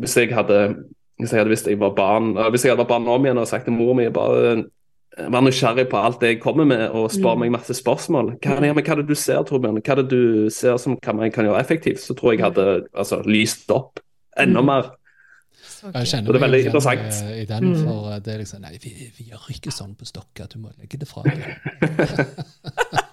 [0.00, 0.84] hvis jeg hadde
[1.20, 3.46] hvis jeg hadde visst jeg var barn hvis jeg hadde vært barn om igjen og
[3.48, 4.62] sagt til mor mi bare eh,
[5.32, 7.38] Vær nysgjerrig på alt det jeg kommer med, og spør Mm.
[7.40, 8.34] meg masse spørsmål.
[8.36, 9.80] Hva er, det, ja, men hva er det du ser, Torbjørn?
[9.80, 12.00] Hva er det du ser som kan, man kan gjøre effektivt?
[12.04, 13.98] Så tror jeg jeg hadde altså, lyst opp
[14.38, 14.66] enda Mm.
[14.66, 14.90] mer.
[15.86, 16.00] Okay.
[16.02, 17.00] Jeg kjenner det er meg veldig igjen interessant.
[17.32, 17.84] i- i den, Mm.
[17.84, 20.98] for det er liksom Nei, vi, vi gjør ikke sånn på Stokka, du må legge
[20.98, 22.26] det fra deg.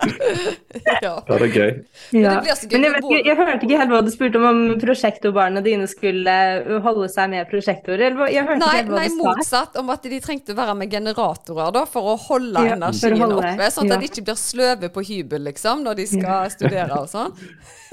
[1.03, 1.13] Ja.
[1.27, 1.71] Ja, det er gøy.
[2.15, 2.33] Ja.
[2.41, 5.63] gøy Men jeg, vet, ikke- jeg hørte ikke helt hva du spurte om, om prosjektorbarna
[5.63, 6.35] dine skulle
[6.85, 8.07] holde seg med prosjektorer.
[8.11, 9.77] eller Jeg hørte Nei, ikke helt hva nei, du motsatt.
[9.83, 13.37] Om at de trengte å være med generatorer da, for å holde Ja, energien holde,
[13.43, 13.69] oppe.
[13.75, 13.95] Sånn ja.
[13.95, 17.33] at de ikke blir sløve på hybel, liksom, når de skal studere og sånn.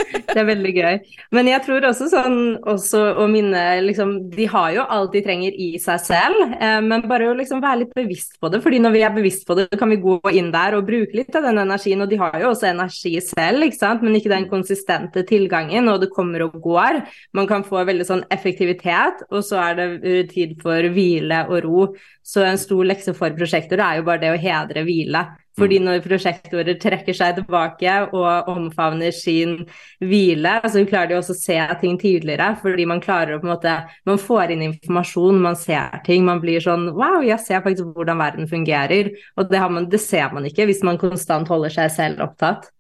[0.01, 0.95] Det er veldig gøy.
[1.37, 5.53] Men jeg tror også sånn også å minne liksom, De har jo alt de trenger
[5.61, 8.63] i seg selv, eh, men bare å liksom være litt bevisst på det.
[8.65, 11.37] fordi når vi er bevisst på det, kan vi gå inn der og bruke litt
[11.37, 12.00] av den energien.
[12.01, 14.05] Og de har jo også energi selv, ikke sant?
[14.05, 17.03] men ikke den konsistente tilgangen, og det kommer og går.
[17.37, 21.85] Man kan få veldig sånn effektivitet, og så er det tid for hvile og ro.
[22.23, 25.25] Så en stor lekse for prosjekter er jo bare det å hedre hvile.
[25.59, 29.57] Fordi når prosjektorer trekker seg tilbake og omfavner sin
[29.99, 32.53] hvile, så klarer de også å se ting tydeligere.
[32.63, 36.25] Fordi man klarer å på en måte Man får inn informasjon, man ser ting.
[36.27, 39.13] Man blir sånn Wow, jeg ser faktisk hvordan verden fungerer.
[39.37, 42.71] Og det, man, det ser man ikke hvis man konstant holder seg selv opptatt.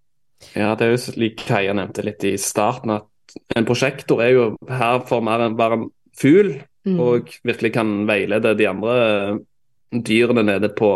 [0.54, 4.44] Ja, det er jo slik Kaja nevnte litt i starten, at en prosjektor er jo
[4.70, 6.54] her for mer enn bare en fugl,
[6.88, 6.96] mm.
[7.02, 8.94] og virkelig kan veilede de andre
[9.90, 10.90] dyrene nede på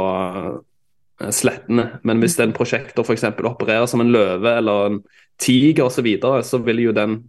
[1.30, 2.00] slettene.
[2.02, 3.24] Men hvis en prosjektor f.eks.
[3.24, 4.98] opererer som en løve eller en
[5.40, 7.22] tiger osv., så, videre, så vil jo den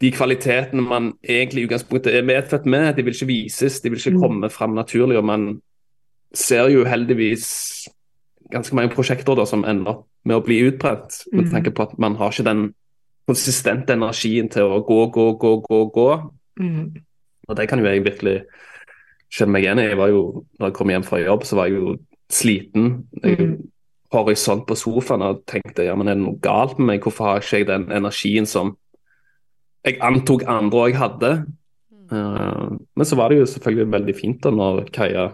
[0.00, 4.00] de kvalitetene man egentlig i utgangspunktet er medfødt med, de vil ikke vises, de vil
[4.00, 4.20] ikke mm.
[4.22, 5.18] komme fram naturlig.
[5.18, 5.60] og Man
[6.32, 7.48] ser jo heldigvis
[8.50, 11.20] ganske mange prosjekter da, som ender med å bli utbrent.
[11.34, 11.50] Med mm.
[11.52, 12.64] tanke på at man har ikke den
[13.28, 16.08] konsistente energien til å gå, gå, gå, gå, gå.
[16.60, 16.96] Mm.
[17.48, 18.38] Og det kan jo jeg virkelig
[19.30, 19.90] kjenne meg igjen i.
[19.90, 20.22] Jeg var jo,
[20.58, 21.98] når jeg kom hjem fra jobb, så var jeg jo
[22.30, 22.90] sliten.
[23.22, 23.56] Jeg mm.
[24.14, 27.04] horisont på sofaen og tenkte ja, men er det noe galt med meg?
[27.04, 28.76] Hvorfor har ikke jeg den energien som
[29.86, 31.32] jeg antok andre òg hadde?
[32.10, 35.28] Uh, men så var det jo selvfølgelig veldig fint da når Kaja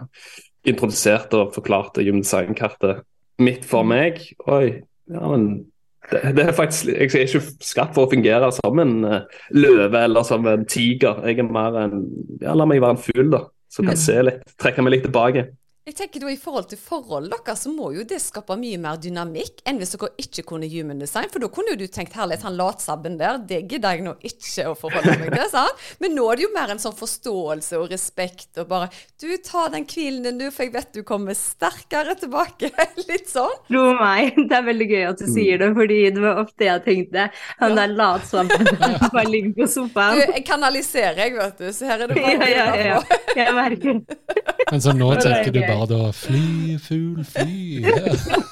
[0.67, 3.01] introduserte og forklarte Human Design-kartet
[3.41, 3.91] mitt for mm.
[3.93, 4.21] meg.
[4.45, 5.49] Oi, ja, men
[6.11, 10.03] det, det, er faktisk, Jeg er ikke skapt for å fungere som en uh, løve
[10.07, 11.23] eller som en tiger.
[11.27, 12.03] Jeg er mer en
[12.41, 13.43] ja, La meg være en fugl, da.
[13.71, 15.47] som kan se litt, trekke meg litt tilbake.
[15.87, 18.97] Jeg tenker da I forhold til forholdet deres, så må jo det skape mye mer
[18.99, 21.29] dynamikk enn hvis dere ikke kunne human design.
[21.31, 24.65] For da kunne jo du tenkt herlighet, han latsabben der, det gidder jeg nå ikke
[24.67, 25.45] å forholde meg til.
[25.53, 25.85] sant?
[26.03, 29.69] Men nå er det jo mer en sånn forståelse og respekt og bare Du, ta
[29.71, 32.73] den hvilen din, du, for jeg vet du kommer sterkere tilbake.
[33.07, 33.55] Litt sånn.
[33.71, 36.83] Tro meg, det er veldig gøy at du sier det, fordi det var ofte jeg
[36.89, 37.29] tenkte.
[37.63, 38.67] Han der latsabben
[39.15, 40.19] bare ligger på sofaen.
[40.19, 41.71] Du, jeg kanaliserer, jeg, vet du.
[41.71, 43.23] Så her er det bare ja, ja, ja, ja.
[43.37, 43.99] Jeg merker
[44.67, 47.83] Men så nå tenker du bare bare da Fly, fugl, fly.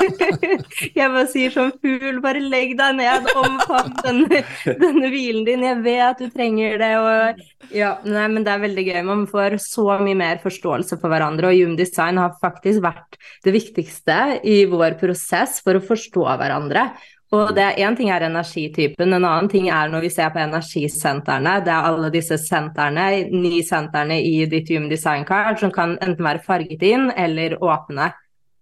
[0.97, 5.65] jeg bare sier sånn Fugl, bare legg deg ned, omfavn denne, denne hvilen din.
[5.65, 6.91] Jeg vet du trenger det.
[7.01, 7.41] Og,
[7.75, 9.01] ja, nei, men det er veldig gøy.
[9.07, 11.51] Man får så mye mer forståelse for hverandre.
[11.51, 16.89] Og Human Design har faktisk vært det viktigste i vår prosess for å forstå hverandre.
[17.35, 21.57] Og det Én ting er energitypen, en annen ting er når vi ser på energisentrene.
[21.65, 26.25] Det er alle disse sentrene, ni sentrene i ditt Human Design Card som kan enten
[26.25, 28.11] være farget inn eller åpne.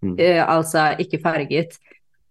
[0.04, 0.16] Mm.
[0.20, 1.78] Uh, altså ikke farget.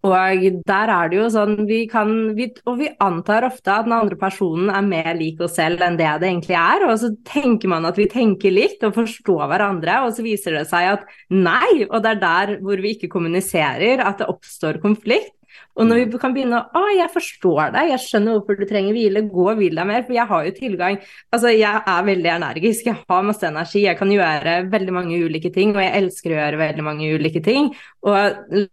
[0.02, 3.94] Og der er det jo sånn vi kan vi, Og vi antar ofte at den
[3.94, 6.86] andre personen er mer lik oss selv enn det det egentlig er.
[6.88, 10.66] Og så tenker man at vi tenker likt og forstår hverandre, og så viser det
[10.72, 11.86] seg at nei.
[11.86, 15.36] Og det er der hvor vi ikke kommuniserer, at det oppstår konflikt.
[15.76, 16.18] Og når vi mm.
[16.20, 19.60] kan begynne å Å, jeg forstår deg, jeg skjønner hvorfor du trenger hvile, gå og
[19.60, 20.04] hvil deg mer.
[20.06, 20.98] For jeg har jo tilgang
[21.32, 25.52] Altså, jeg er veldig energisk, jeg har masse energi, jeg kan gjøre veldig mange ulike
[25.54, 27.72] ting, og jeg elsker å gjøre veldig mange ulike ting.
[28.08, 28.68] Og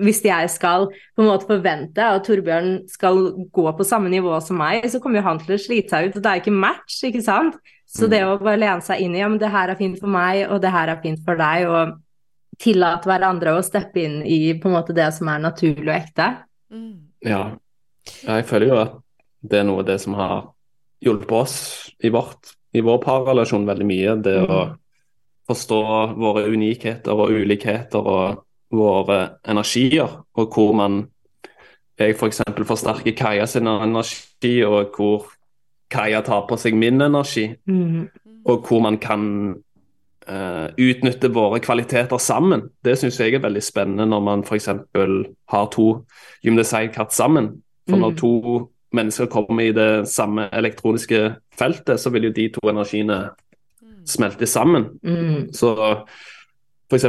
[0.00, 3.20] hvis jeg skal på en måte forvente at Torbjørn skal
[3.54, 6.18] gå på samme nivå som meg, så kommer jo han til å slite seg ut.
[6.18, 7.58] Og det er ikke match, ikke sant?
[7.90, 8.32] Så det mm.
[8.32, 10.62] å bare lene seg inn i ja, men det her er fint for meg, og
[10.62, 11.66] det her er fint for deg.
[11.70, 11.98] og
[12.60, 16.28] tillate hverandre å steppe inn i på en måte det som er naturlig og ekte.
[16.70, 16.96] Mm.
[17.24, 17.42] Ja.
[18.24, 18.98] jeg føler jo at
[19.40, 20.50] det er noe av det som har
[21.00, 21.56] hjulpet oss
[22.04, 24.16] i, vårt, i vår parrelasjon veldig mye.
[24.24, 24.52] Det mm.
[24.52, 24.60] å
[25.50, 25.80] forstå
[26.20, 31.00] våre unikheter og ulikheter og våre energier, og hvor man
[32.00, 32.40] jeg f.eks.
[32.56, 35.26] For forsterker Kaja sin energi, og hvor
[35.90, 37.50] Kaja tar på seg min energi.
[37.68, 38.06] Mm.
[38.48, 39.24] Og hvor man kan
[40.30, 42.68] uh, utnytte våre kvaliteter sammen.
[42.84, 44.68] Det syns jeg er veldig spennende når man f.eks.
[45.50, 45.88] har to
[46.46, 47.52] gymdesign-kart sammen.
[47.88, 48.18] For når mm.
[48.20, 48.32] to
[48.96, 51.22] mennesker kommer i det samme elektroniske
[51.58, 53.22] feltet, så vil jo de to energiene
[54.06, 54.90] smelte sammen.
[55.02, 55.50] Mm.
[55.54, 55.74] Så
[56.90, 57.06] f.eks.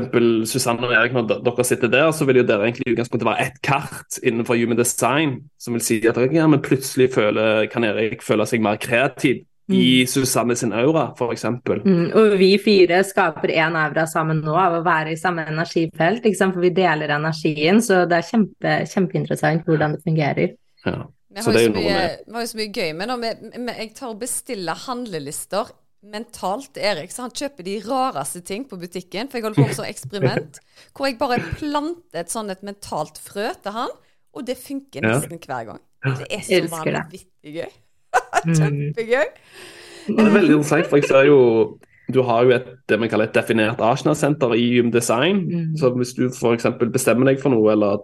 [0.51, 3.47] Susanne og Erik, når dere sitter der, så vil jo dere egentlig i utgangspunktet være
[3.47, 8.21] ett kart innenfor human design, som vil si at ja, men plutselig føler, kan Erik
[8.25, 10.09] føle seg mer kreativ i mm.
[10.11, 11.47] Susanne sin aura, f.eks.
[11.85, 16.27] Mm, og vi fire skaper én aura sammen nå av å være i samme energifelt,
[16.41, 17.81] for vi deler energien.
[17.83, 20.55] Så det er kjempe, kjempeinteressant hvordan det fungerer.
[20.85, 21.01] Ja.
[21.31, 23.29] Vi har, jo mye, vi har jo så mye gøy med det.
[23.77, 25.69] jeg tar og bestiller handlelister
[26.01, 29.29] mentalt Erik, så han kjøper de rareste ting på butikken.
[29.29, 30.59] For jeg holder på med sånn eksperiment
[30.97, 33.95] hvor jeg bare planter et sånn et mentalt frø til han,
[34.31, 35.81] og det funker nesten hver gang.
[36.01, 37.71] Det er så vanvittig gøy.
[38.41, 38.55] Mm.
[38.57, 39.25] Kjempegøy.
[40.07, 41.41] Det er veldig interessant, for jeg ser jo
[42.11, 45.43] du har jo et, det vi kaller et definert Arsenal-senter i Yum Design.
[45.45, 45.77] Mm.
[45.77, 46.65] Så hvis du f.eks.
[46.91, 48.01] bestemmer deg for noe eller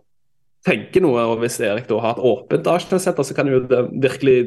[0.67, 4.37] tenker noe, og hvis Erik da har et åpent Arsenal-senter, så kan jo det virkelig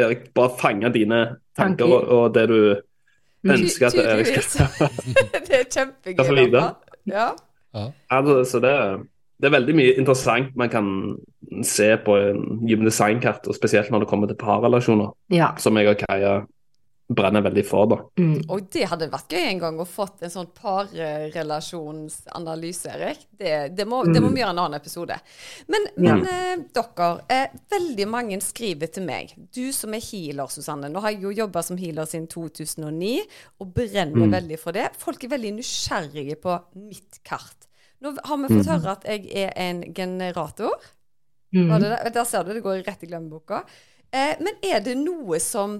[0.00, 1.20] Erik bare fange dine
[1.58, 2.60] tanker og, og, det du
[3.52, 4.92] ønsker at Erik skal
[5.48, 6.46] Det er kjempegøy.
[7.10, 7.32] Ja.
[7.74, 7.86] ja.
[8.10, 8.76] Altså, så det
[9.42, 10.86] det er veldig mye interessant man kan
[11.66, 15.48] se på en human design-kart, og spesielt når det kommer til parrelasjoner, Ja.
[15.58, 16.36] som jeg og Kaja
[17.12, 17.86] brenner veldig for.
[17.90, 17.96] da.
[18.22, 18.38] Mm.
[18.48, 23.20] Og det hadde vært gøy en gang å fått en sånn parrelasjonsanalyse, Erik.
[23.30, 25.16] Det, det, må, det må vi gjøre en annen episode.
[25.72, 29.24] Men, men eh, dere, eh, veldig mange skriver til meg.
[29.52, 30.88] Du som er healer, Susanne.
[30.92, 33.12] Nå har jeg jo jobba som healer siden 2009
[33.60, 34.86] og brenner veldig for det.
[35.02, 36.52] Folk er veldig nysgjerrige på
[36.86, 37.60] mitt kart.
[38.02, 40.74] Nå har vi fått høre at jeg er en generator.
[41.54, 41.68] Mm.
[41.78, 42.14] det det?
[42.16, 43.62] Der ser du, det går rett i glemmeboka.
[44.10, 45.78] Eh, men er det noe som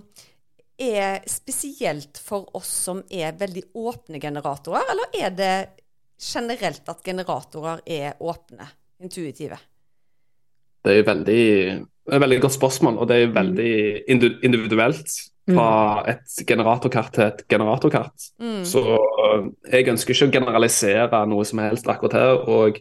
[0.82, 5.56] er spesielt for oss som er veldig åpne generatorer, eller er det
[6.22, 8.66] generelt at generatorer er åpne,
[9.02, 9.58] intuitive?
[10.82, 11.42] Det er jo veldig,
[12.10, 13.74] et veldig godt spørsmål, og det er veldig
[14.46, 18.28] individuelt fra et generatorkart til et generatorkart.
[18.38, 18.60] Mm.
[18.68, 22.46] Så øh, jeg ønsker ikke å generalisere noe som helst akkurat her.
[22.48, 22.78] og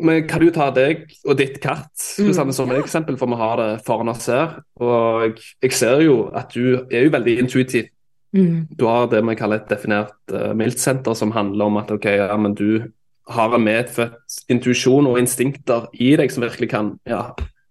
[0.00, 3.56] men kan du ta deg og ditt kart Susanne, som et eksempel, for vi har
[3.56, 4.58] det foran oss her.
[4.76, 7.88] Og jeg ser jo at du er jo veldig intuitiv.
[8.36, 8.66] Mm.
[8.76, 12.36] Du har det vi kaller et definert uh, miltsenter, som handler om at ok, ja,
[12.36, 12.90] men du
[13.32, 17.30] har en medfødt intuisjon og instinkter i deg som virkelig kan ja,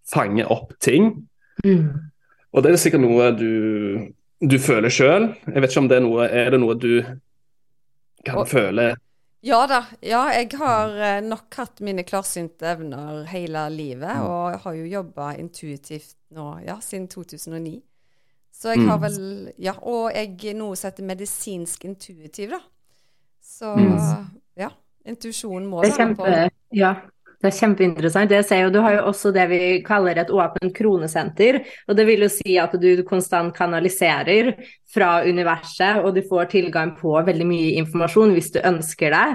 [0.09, 1.27] fange opp ting.
[1.63, 2.09] Mm.
[2.55, 5.25] Og det er sikkert noe du, du føler sjøl.
[5.45, 7.01] Jeg vet ikke om det er noe Er det noe du
[8.25, 8.93] kan Og- føle
[9.45, 9.83] Ja da.
[10.01, 15.35] Ja, jeg har eh, nok hatt mine klarsynte evner hele livet, og har jo jobba
[15.37, 17.75] intuitivt nå, ja, siden 2009.
[18.51, 19.01] Så jeg har Mm.
[19.03, 22.59] vel Ja, og jeg er noe som heter medisinsk intuitiv, da.
[23.43, 24.25] Så Mm.
[24.57, 24.69] ja.
[25.05, 26.49] Intuisjonen må Det være på.
[26.73, 26.95] ja,
[27.45, 28.31] det er kjempeinteressant.
[28.31, 31.61] Det ser jo, du har jo også det vi kaller et åpent kronesenter.
[31.87, 34.55] og Det vil jo si at du konstant kanaliserer
[34.89, 39.27] fra universet, og du får tilgang på veldig mye informasjon hvis du ønsker det.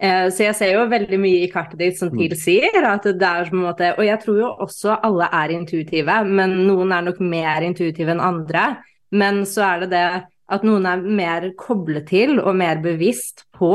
[0.00, 3.48] Eh, Så jeg ser jo veldig mye i kartet ditt som tilsier at det er
[3.50, 7.20] på en måte Og jeg tror jo også alle er intuitive, men noen er nok
[7.20, 8.78] mer intuitive enn andre.
[9.10, 10.08] Men så er det det
[10.48, 13.74] at noen er mer koblet til og mer bevisst på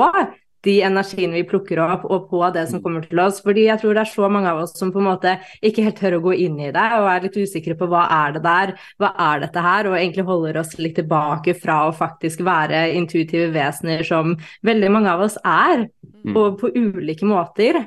[0.64, 3.42] de energiene vi plukker opp, og på det som kommer til oss.
[3.44, 6.00] Fordi jeg tror det er så mange av oss som på en måte ikke helt
[6.00, 8.76] tør å gå inn i det, og er litt usikre på hva er det der,
[9.02, 13.52] hva er dette her, og egentlig holder oss litt tilbake fra å faktisk være intuitive
[13.56, 15.88] vesener som veldig mange av oss er,
[16.34, 17.84] og på ulike måter.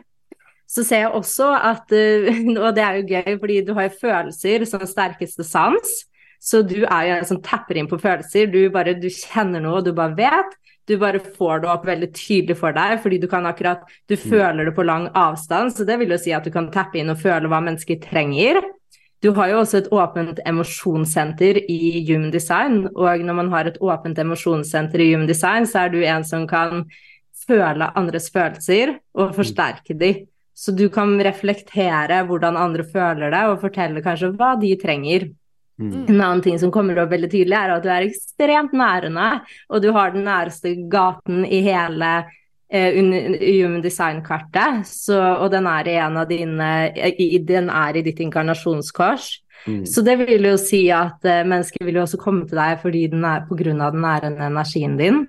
[0.67, 3.99] Så ser jeg også at, eh, og det er jo gøy, fordi du har jo
[4.03, 5.97] følelser som sterkeste sans,
[6.43, 8.51] så du er jo en som tapper inn på følelser.
[8.53, 10.57] Du bare du kjenner noe, du bare vet.
[10.87, 14.69] Du bare får det opp veldig tydelig for deg, fordi du kan akkurat Du føler
[14.69, 17.19] det på lang avstand, så det vil jo si at du kan tappe inn og
[17.21, 18.63] føle hva mennesker trenger.
[19.25, 23.81] Du har jo også et åpent emosjonssenter i Human Design, og når man har et
[23.81, 26.85] åpent emosjonssenter i Human Design, så er du en som kan
[27.47, 30.13] føle andres følelser og forsterke de.
[30.57, 35.31] Så du kan reflektere hvordan andre føler det, og fortelle kanskje hva de trenger.
[35.77, 36.07] Mm.
[36.09, 39.29] En annen ting som kommer opp veldig tydelig, er at du er ekstremt nærende,
[39.69, 42.13] og du har den næreste gaten i hele
[42.73, 48.23] eh, Human Design-kartet, og den er i en av dine i, Den er i ditt
[48.25, 49.35] inkarnasjonskors.
[49.67, 49.83] Mm.
[49.89, 53.07] Så det vil jo si at eh, mennesker vil jo også komme til deg fordi
[53.11, 55.25] den er på grunn av den nærende energien din.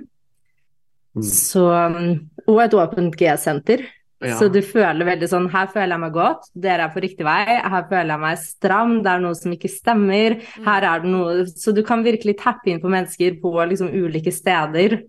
[1.17, 1.23] Mm.
[1.25, 2.11] Så, mm,
[2.45, 3.83] og et åpent G-senter.
[4.23, 4.33] Ja.
[4.39, 7.59] Så du føler veldig sånn Her føler jeg meg godt, dere er på riktig vei.
[7.61, 10.39] Her føler jeg meg stram, det er noe som ikke stemmer.
[10.65, 14.33] Her er det noe Så du kan virkelig tappe inn på mennesker på liksom ulike
[14.33, 14.99] steder.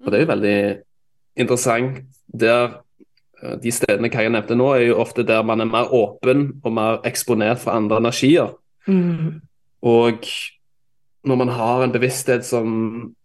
[0.00, 0.60] Og det er jo veldig
[1.44, 2.00] interessant.
[2.40, 2.80] Der,
[3.42, 6.74] eh, de stedene Kaja nevnte nå, er jo ofte der man er mer åpen og
[6.74, 8.56] mer eksponert for andre energier.
[8.88, 9.40] Mm.
[9.86, 10.26] Og
[11.24, 12.70] når man har en bevissthet som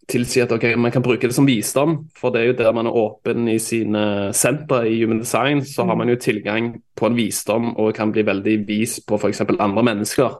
[0.08, 2.86] tilsier at okay, man kan bruke det som visdom, for det er jo der man
[2.86, 7.16] er åpen i sine sentre i Human Design, så har man jo tilgang på en
[7.16, 9.40] visdom og kan bli veldig vis på f.eks.
[9.40, 10.38] andre mennesker.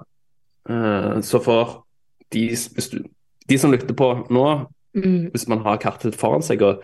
[0.69, 1.87] Eh, så for
[2.33, 2.49] de,
[3.49, 4.49] de som lytter på nå,
[4.97, 5.29] Mm.
[5.31, 6.81] hvis man har kartet foran seg og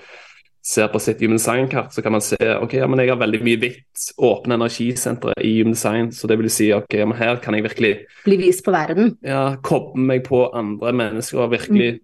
[0.62, 3.40] ser på sitt Human Design-kart, så kan man se ok, ja, men jeg har veldig
[3.42, 7.40] mye hvitt, åpne energisentre i Human Design, så det vil si ok, ja, men her
[7.42, 7.92] kan jeg virkelig
[8.25, 9.16] Bli vist på verden.
[9.27, 12.01] ja, koble meg på andre mennesker og virkelig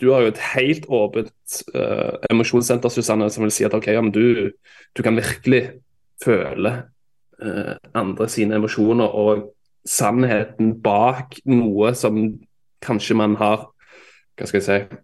[0.00, 4.00] Du har jo et helt åpent uh, emosjonssenter, Susanne, som vil si at ok, ja,
[4.02, 4.50] men du,
[4.96, 5.70] du kan virkelig
[6.24, 6.72] føle
[7.38, 9.52] uh, andre sine emosjoner og
[9.86, 12.18] sannheten bak noe som
[12.82, 13.70] kanskje man har
[14.34, 15.03] Hva skal jeg si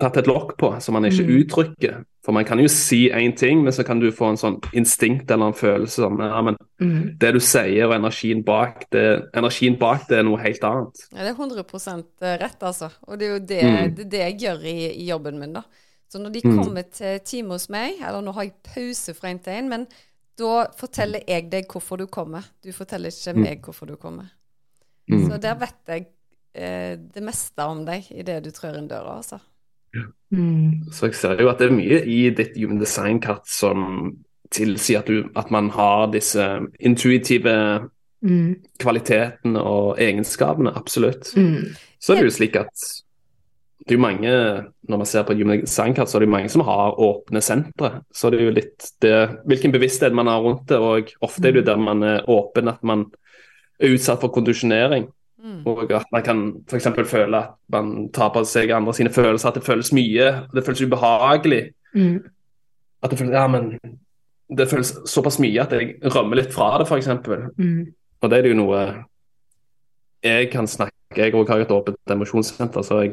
[0.00, 1.36] tatt et lokk på, som man ikke Mm.
[1.42, 2.04] uttrykker.
[2.24, 5.30] For man kan jo si én ting, men så kan du få en sånn instinkt
[5.30, 7.18] eller en følelse som ja, men Mm.
[7.18, 10.94] det du sier og energien bak det, energien bak det er noe helt annet.
[11.12, 12.90] Ja, det er 100 rett, altså.
[13.08, 13.94] Og det er jo det, Mm.
[13.96, 15.62] det, det jeg gjør i, i jobben min, da.
[16.08, 16.64] Så når de Mm.
[16.64, 19.86] kommer til time hos meg, eller nå har jeg pause fra en til en, men
[20.38, 22.42] da forteller jeg deg hvorfor du kommer.
[22.62, 23.42] Du forteller ikke Mm.
[23.42, 24.30] meg hvorfor du kommer.
[25.10, 25.30] Mm.
[25.30, 26.06] Så der vet jeg eh,
[26.56, 29.40] det meste om deg idet du trør inn døra, altså.
[30.32, 30.88] Mm.
[30.92, 34.16] Så jeg ser jo at det er mye i ditt human design-kart som
[34.54, 36.44] tilsier at, du, at man har disse
[36.80, 37.54] intuitive
[38.24, 38.56] Mm.
[38.80, 40.72] kvalitetene og egenskapene.
[40.76, 41.28] Absolutt.
[41.36, 41.76] Mm.
[42.00, 42.86] Så er det jo slik at
[43.86, 44.30] det er jo mange,
[44.88, 48.00] når man ser på human design-kart, så er det jo mange som har åpne sentre.
[48.10, 49.12] Så det er jo litt det,
[49.46, 52.72] hvilken bevissthet man har rundt det, og ofte er det jo der man er åpen
[52.72, 53.04] at man
[53.78, 55.06] er utsatt for kondisjonering.
[55.46, 55.60] Mm.
[55.66, 56.88] Og at man kan f.eks.
[57.06, 60.82] føle at man tar på seg andre sine følelser, at det føles mye, det føles
[60.82, 61.60] ubehagelig.
[61.94, 62.16] Mm.
[63.02, 63.76] At det føles, ja, men
[64.58, 67.12] det føles såpass mye at jeg rømmer litt fra det, f.eks.
[67.58, 67.86] Mm.
[68.22, 68.82] Og det er jo noe
[70.26, 73.12] jeg kan snakke Jeg også har et åpent emosjonssenter, så jeg,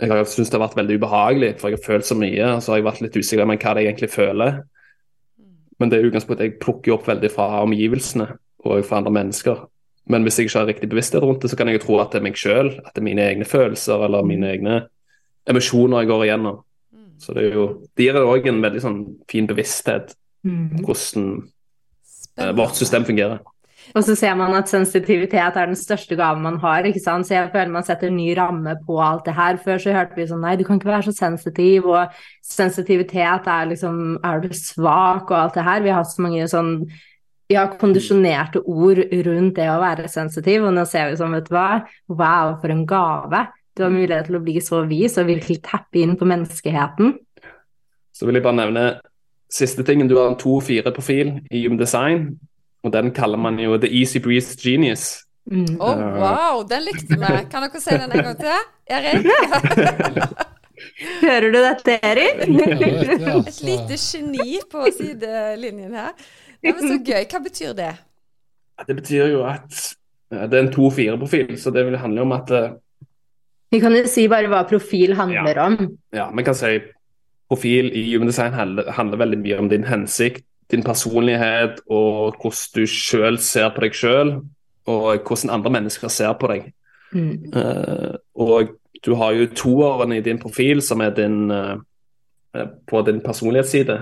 [0.00, 2.44] jeg har syntes det har vært veldig ubehagelig, for jeg har følt så mye.
[2.54, 4.60] Og så har jeg vært litt usikker på hva det egentlig føler.
[5.78, 8.28] Men det er utgangspunktet jeg plukker opp veldig fra omgivelsene
[8.64, 9.66] og fra andre mennesker.
[10.08, 12.14] Men hvis jeg ikke har riktig bevissthet rundt det, så kan jeg jo tro at
[12.14, 14.78] det er meg sjøl, at det er mine egne følelser eller mine egne
[15.48, 16.62] emosjoner jeg går igjennom.
[16.94, 17.10] Mm.
[17.20, 20.84] Så det, er jo, det gir òg en veldig sånn fin bevissthet Mm.
[20.84, 21.42] hvordan
[22.38, 23.38] eh, vårt system fungerer.
[23.96, 26.84] Og så ser man at sensitivitet er den største gaven man har.
[26.84, 27.26] ikke sant?
[27.26, 29.56] Så jeg føler man setter ny ramme på alt det her.
[29.56, 32.12] Før så hørte vi sånn nei, du kan ikke være så sensitiv, og
[32.44, 35.80] sensitivitet er liksom Er du svak, og alt det her.
[35.82, 36.74] Vi har så mange sånn
[37.48, 41.54] ja, kondisjonerte ord rundt det å være sensitiv, og nå ser vi sånn, vet du
[41.56, 41.68] hva,
[42.12, 43.44] wow, for en gave.
[43.76, 47.14] Du har mulighet til å bli så vis og virkelig tappe inn på menneskeheten.
[48.12, 48.84] Så vil jeg bare nevne
[49.48, 50.10] siste tingen.
[50.10, 52.26] Du har en 2-4-profil i Human Design,
[52.84, 55.22] og den kaller man jo The Easy Breeze Genius.
[55.48, 55.78] Mm.
[55.80, 57.32] Å, wow, den likte vi.
[57.48, 58.66] Kan dere si den en gang til?
[58.92, 59.24] Erik?
[61.22, 62.42] Hører du dette, Erik?
[62.58, 63.64] Jeg, Et altså.
[63.66, 66.12] lite geni på sidelinjen her.
[66.62, 67.24] Ja, men så gøy.
[67.30, 67.94] Hva betyr det?
[68.86, 69.72] Det betyr jo at
[70.30, 72.76] det er en 2-4-profil, så det vil handle om at eh,
[73.72, 75.78] Vi kan jo si bare hva profil handler om.
[76.12, 76.78] ja, man kan si
[77.48, 82.74] profil i Human Design handler, handler veldig mye om din hensikt, din personlighet og hvordan
[82.76, 84.34] du sjøl ser på deg sjøl,
[84.88, 86.72] og hvordan andre mennesker ser på deg.
[87.12, 87.52] Mm.
[87.56, 91.76] Uh, og du har jo toårene i din profil som er din eh,
[92.86, 94.00] på din personlighetsside.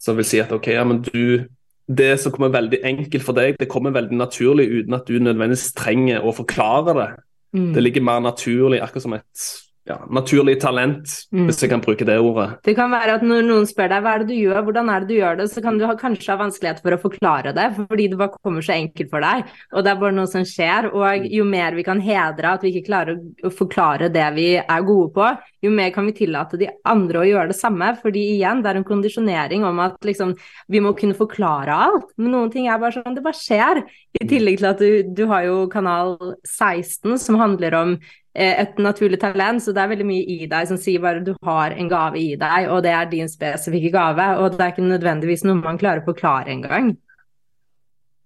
[0.00, 1.46] Som vil si at ok, ja, men du
[1.86, 5.70] Det som kommer veldig enkelt for deg, det kommer veldig naturlig uten at du nødvendigvis
[5.78, 7.10] trenger å forklare det.
[7.56, 7.70] Mm.
[7.76, 9.44] Det ligger mer naturlig, akkurat som et
[9.86, 11.46] ja, naturlig talent, Mm.
[11.46, 12.60] hvis jeg kan bruke det ordet.
[12.64, 15.00] Det kan være at når noen spør deg hva er det du gjør, hvordan er
[15.00, 17.66] det du gjør det, så kan du ha, kanskje ha vanskelighet for å forklare det,
[17.76, 19.44] fordi det bare kommer så enkelt for deg.
[19.72, 20.90] Og det er bare noe som skjer.
[20.94, 24.82] Og jo mer vi kan hedre at vi ikke klarer å- forklare det vi er
[24.82, 27.96] gode på, jo mer kan vi tillate de andre å gjøre det samme.
[28.02, 30.36] Fordi igjen, det er en kondisjonering om at liksom,
[30.68, 32.10] vi må kunne forklare alt.
[32.18, 33.84] Men noen ting er bare sånn, det bare skjer.
[34.20, 37.98] I tillegg til at du, du har jo kanal 16 som handler om
[38.36, 41.72] et naturlig talent, så det er veldig mye i deg som sier bare du har
[41.72, 45.44] en gave i deg, og det er din spesifikke gave, og det er ikke nødvendigvis
[45.48, 46.94] noe man klarer å forklare engang.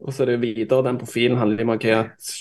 [0.01, 2.33] Og så er det videre, den profilen handler om okay, at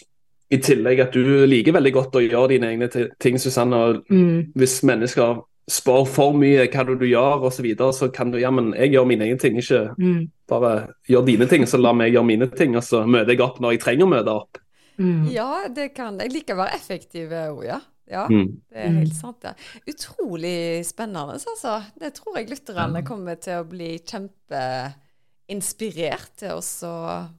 [0.50, 2.90] i tillegg at du liker veldig godt å gjøre dine egne
[3.22, 3.76] ting, Susanne.
[3.76, 4.52] og Mm.
[4.56, 8.50] Hvis mennesker spør for mye hva du, gjør osv., så, videre, så kan du ja,
[8.50, 10.32] men jeg gjør mine egne ting, ikke Mm.
[10.50, 13.60] bare gjør dine ting, så la meg gjøre mine ting, og så møter jeg opp
[13.60, 14.58] når jeg trenger å møte opp.
[15.00, 15.30] Mm.
[15.32, 17.80] Ja, det kan Jeg liker å være effektiv òg, ja.
[18.10, 18.58] Ja, Mm.
[18.74, 19.54] det er helt sant, Ja.
[19.88, 21.84] Utrolig spennende, altså.
[22.00, 27.30] Det tror jeg lytterne kommer til å bli kjempeinspirert til å skaffe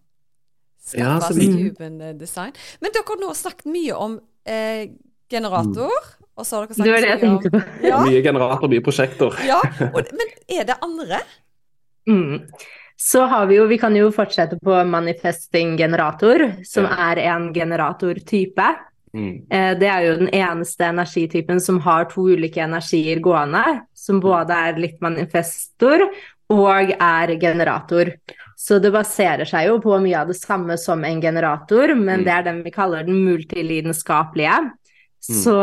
[0.98, 2.52] Ja, så seg human design.
[2.80, 4.14] Men dere har nå snakket mye om
[4.46, 4.86] eh,
[5.30, 5.90] generator,
[6.36, 7.60] og så har dere Det var det jeg tenkte på.
[7.90, 9.32] ja, Mye generator, mye prosjektor.
[9.46, 11.18] ja, og, Men er det andre?
[12.08, 12.36] Mm.
[13.00, 17.12] Så har vi jo, vi kan jo fortsette på manifesting generator, som Ja.
[17.12, 18.66] er en generatortype.
[19.14, 19.46] Mm.
[19.50, 24.50] Eh, Det er jo den eneste energitypen som har to ulike energier gående, som både
[24.52, 26.10] er litt manifestor
[26.50, 28.12] og er generator.
[28.58, 32.24] Så det baserer seg jo på mye av det samme som en generator, men Mm.
[32.24, 34.72] det er den vi kaller den multilidenskapelige.
[35.22, 35.54] Så,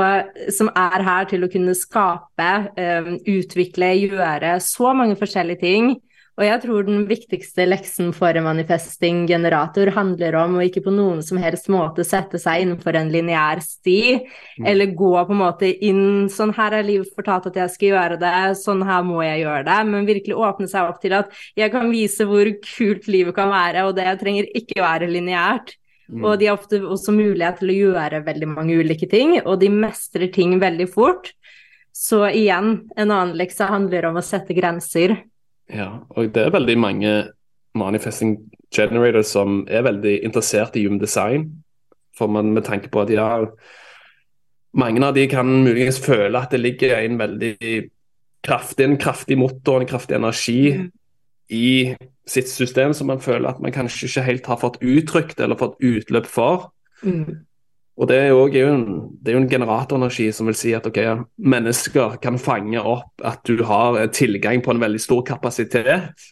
[0.51, 6.01] som er her til å kunne skape, um, utvikle, gjøre så mange forskjellige ting.
[6.37, 10.91] Og jeg tror den viktigste leksen for en manifesting generator handler om å ikke på
[10.93, 14.21] noen som helst måte sette seg innenfor en lineær sti,
[14.59, 14.67] Mm.
[14.69, 18.19] eller gå på en måte inn sånn her er livet fortalt at jeg skal gjøre
[18.19, 21.71] det, sånn her må jeg gjøre det, men virkelig åpne seg opp til at jeg
[21.71, 25.73] kan vise hvor kult livet kan være, og det trenger ikke være lineært.
[26.09, 26.23] Mm.
[26.23, 29.69] Og de har ofte også mulighet til å gjøre veldig mange ulike ting, og de
[29.69, 31.33] mestrer ting veldig fort.
[31.91, 35.17] Så igjen, en annen lekse handler om å sette grenser.
[35.73, 37.13] Ja, og det er veldig mange
[37.77, 38.37] manifesting
[38.73, 41.49] generators som er veldig interessert i human design.
[42.17, 43.45] For man, med tanke på at ja,
[44.73, 47.57] mange av de kan muligens føle at det ligger en veldig
[48.47, 50.91] kraftig, en kraftig motor, en kraftig energi Mm.
[51.49, 51.95] i
[52.27, 55.77] sitt system som man føler at man kanskje ikke helt har fått uttrykt eller fått
[55.79, 56.73] utløp for.
[57.03, 57.45] Mm.
[57.97, 58.89] Og det er jo, er jo en,
[59.21, 60.99] det er jo en generatorenergi som vil si at ok,
[61.41, 66.27] mennesker kan fange opp at du har eh, tilgang på en veldig stor kapasitet.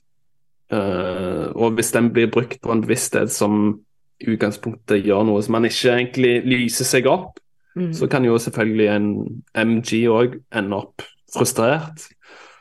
[0.74, 3.80] Uh, og hvis den blir brukt på en bevissthet som
[4.22, 7.38] i utgangspunktet gjør noe som man ikke egentlig lyser seg opp,
[7.76, 7.94] Mm.
[7.94, 11.04] så kan jo selvfølgelig en MG òg ende opp
[11.36, 12.08] frustrert.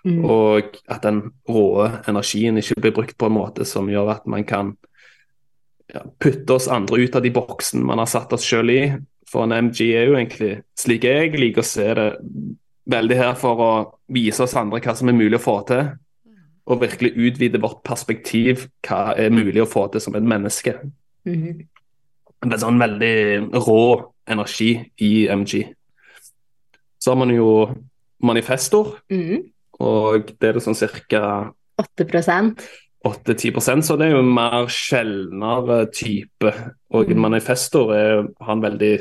[0.04, 0.24] Mm.
[0.24, 4.44] Og at den rå energien ikke blir brukt på en måte som gjør at man
[4.44, 4.74] kan
[5.92, 8.80] ja, putte oss andre ut av de boksene man har satt oss sjøl i.
[9.28, 12.08] For en MG er jo egentlig, slik jeg liker å se det,
[12.90, 13.70] veldig her for å
[14.12, 15.86] vise oss andre hva som er mulig å få til.
[16.64, 20.76] Og virkelig utvide vårt perspektiv, hva er mulig å få til som et menneske.
[21.28, 21.64] Mm.
[22.44, 23.16] Det er sånn veldig
[23.64, 23.80] rå
[24.28, 24.70] energi
[25.04, 25.64] i MG.
[27.00, 27.74] Så har man jo
[28.24, 29.50] manifestor, Mm.
[29.80, 32.06] og det er det sånn cirka 8
[33.04, 36.52] 8-10 så det er jo en mer sjeldnere type.
[36.90, 37.20] Og en Mm.
[37.20, 38.94] manifestor er, har en veldig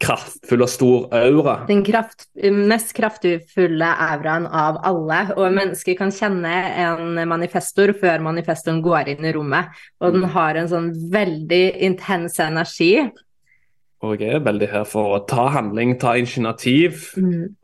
[0.00, 1.54] kraftfull og stor aura.
[1.66, 6.52] Den kraft, mest kraftfulle auraen av alle, og mennesker kan kjenne
[6.84, 9.66] en manifestor før manifestoren går inn i rommet.
[10.00, 13.10] Og den har en sånn veldig intens energi.
[14.02, 17.56] Og jeg er veldig her for å ta handling, ta initiativ, Mm.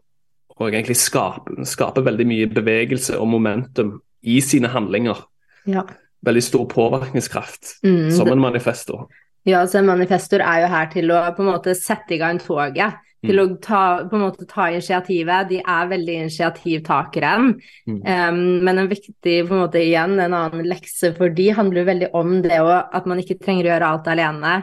[0.58, 5.24] og egentlig skape, skape veldig mye bevegelse og momentum i sine handlinger.
[5.64, 5.84] Ja.
[6.24, 8.10] Veldig stor påvirkningskraft Mm.
[8.16, 9.08] som en manifestor.
[9.44, 12.38] Ja, så en manifestor er jo her til å på en måte sette i gang
[12.40, 12.94] toget.
[13.24, 15.48] Til å ta, på en måte ta initiativet.
[15.48, 17.54] De er veldig initiativtakere.
[17.88, 18.00] Mm.
[18.04, 22.10] Um, men en viktig, på en måte igjen, en annen lekse for de handler veldig
[22.12, 24.54] om det også at man ikke trenger å gjøre alt alene.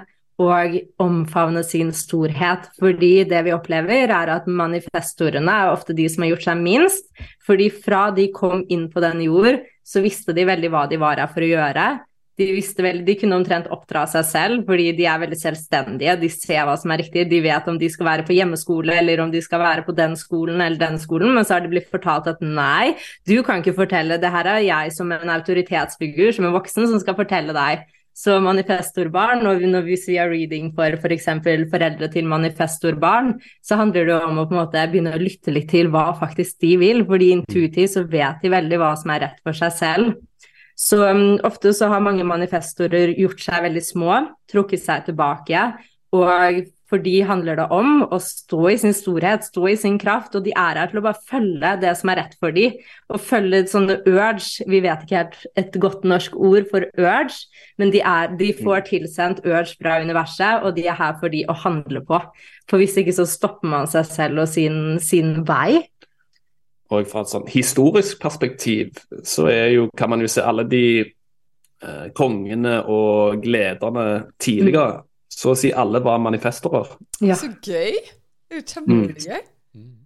[0.41, 2.69] Og omfavne sin storhet.
[2.79, 7.09] Fordi det vi opplever, er at manifestorene er ofte de som har gjort seg minst.
[7.45, 11.21] Fordi fra de kom inn på den jord, så visste de veldig hva de var
[11.21, 11.85] her for å gjøre.
[12.39, 16.15] De, visste vel, de kunne omtrent oppdra seg selv, fordi de er veldig selvstendige.
[16.21, 17.27] De ser hva som er riktig.
[17.29, 20.15] De vet om de skal være på hjemmeskole, eller om de skal være på den
[20.17, 21.35] skolen eller den skolen.
[21.35, 22.95] Men så har det blitt fortalt at nei,
[23.29, 24.17] du kan ikke fortelle.
[24.21, 27.85] Det her er jeg som en autoritetsfigur, som en voksen, som skal fortelle deg.
[28.11, 31.29] Så manifestorbarn, og når vi sier reading for f.eks.
[31.45, 35.53] For foreldre til manifestorbarn, så handler det om å på en måte begynne å lytte
[35.53, 37.05] litt til hva faktisk de vil.
[37.07, 40.19] fordi intuitivt så vet de veldig hva som er rett for seg selv.
[40.81, 44.19] Så um, ofte så har mange manifestorer gjort seg veldig små,
[44.51, 45.65] trukket seg tilbake.
[46.17, 50.33] Og for de handler det om å stå i sin storhet, stå i sin kraft,
[50.35, 52.65] og de er her til å bare følge det som er rett for de,
[53.07, 54.65] og følge sånne urge.
[54.67, 57.37] Vi vet ikke helt et godt norsk ord for urge,
[57.79, 61.45] men de, er, de får tilsendt urge fra universet, og de er her for de
[61.47, 62.19] å handle på.
[62.67, 65.85] For hvis ikke så stopper man seg selv og sin, sin vei.
[66.91, 70.83] Og fra et sånn historisk perspektiv så er jo, kan man jo se alle de
[70.99, 75.05] eh, kongene og lederne tidligere.
[75.31, 76.91] Så å si alle var manifestorer.
[77.23, 77.39] Ja.
[77.39, 77.97] Så gøy!
[78.51, 79.41] Det er jo kjempegøy.
[79.71, 79.97] Mm.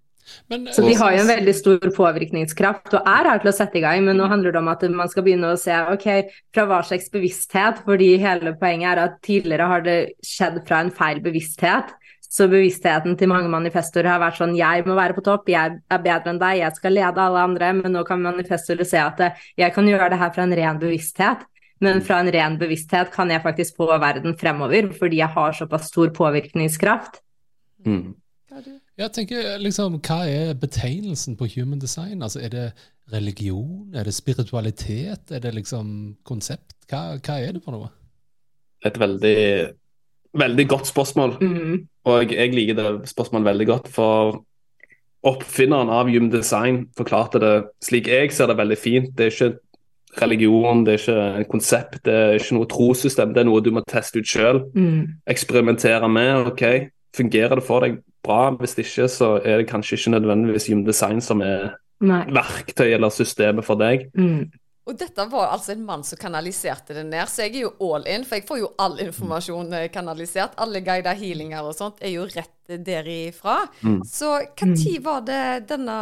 [0.49, 3.79] Men, Så de har jo en veldig stor påvirkningskraft og er her til å sette
[3.79, 6.07] i gang, men nå handler det om at man skal begynne å se ok,
[6.53, 10.93] fra hva slags bevissthet, fordi hele poenget er at tidligere har det skjedd fra en
[10.93, 11.93] feil bevissthet.
[12.35, 16.01] Så bevisstheten til mange manifestorer har vært sånn jeg må være på topp, jeg er
[16.03, 19.21] bedre enn deg, jeg skal lede alle andre, men nå kan manifestorer se at
[19.55, 21.45] jeg kan gjøre det her fra en ren bevissthet.
[21.83, 25.89] Men fra en ren bevissthet kan jeg faktisk få verden fremover, fordi jeg har såpass
[25.91, 27.19] stor påvirkningskraft.
[27.85, 28.15] Mm.
[28.95, 32.23] Jeg tenker liksom, Hva er betegnelsen på human design?
[32.23, 32.67] Altså, Er det
[33.11, 33.91] religion?
[33.93, 35.31] Er det spiritualitet?
[35.31, 36.73] Er det liksom konsept?
[36.89, 37.91] Hva, hva er det for noe?
[38.85, 39.37] Et veldig,
[40.33, 41.37] veldig godt spørsmål.
[41.41, 41.87] Mm.
[42.05, 44.43] Og jeg liker det spørsmålet veldig godt, for
[45.25, 47.53] oppfinneren av Human Design forklarte det
[47.83, 49.07] slik jeg ser det veldig fint.
[49.17, 49.59] Det er ikke
[50.21, 53.33] religion, det er ikke et konsept, det er ikke noe trossystem.
[53.33, 55.19] Det er noe du må teste ut sjøl, Mm.
[55.27, 56.47] eksperimentere med.
[56.47, 58.49] ok, Fungerer det for deg bra?
[58.59, 62.25] Hvis ikke, så er det kanskje ikke nødvendigvis Human Design som er Nei.
[62.27, 64.09] verktøy eller systemet for deg.
[64.17, 64.51] Mm.
[64.85, 68.03] Og dette var altså en mann som kanaliserte det ned, så jeg er jo all
[68.05, 70.53] in, for jeg får jo all informasjon eh, kanalisert.
[70.61, 72.51] Alle guider healinger og sånt er jo rett
[72.85, 73.55] derifra.
[73.81, 74.01] Mm.
[74.05, 75.97] Så når var det denne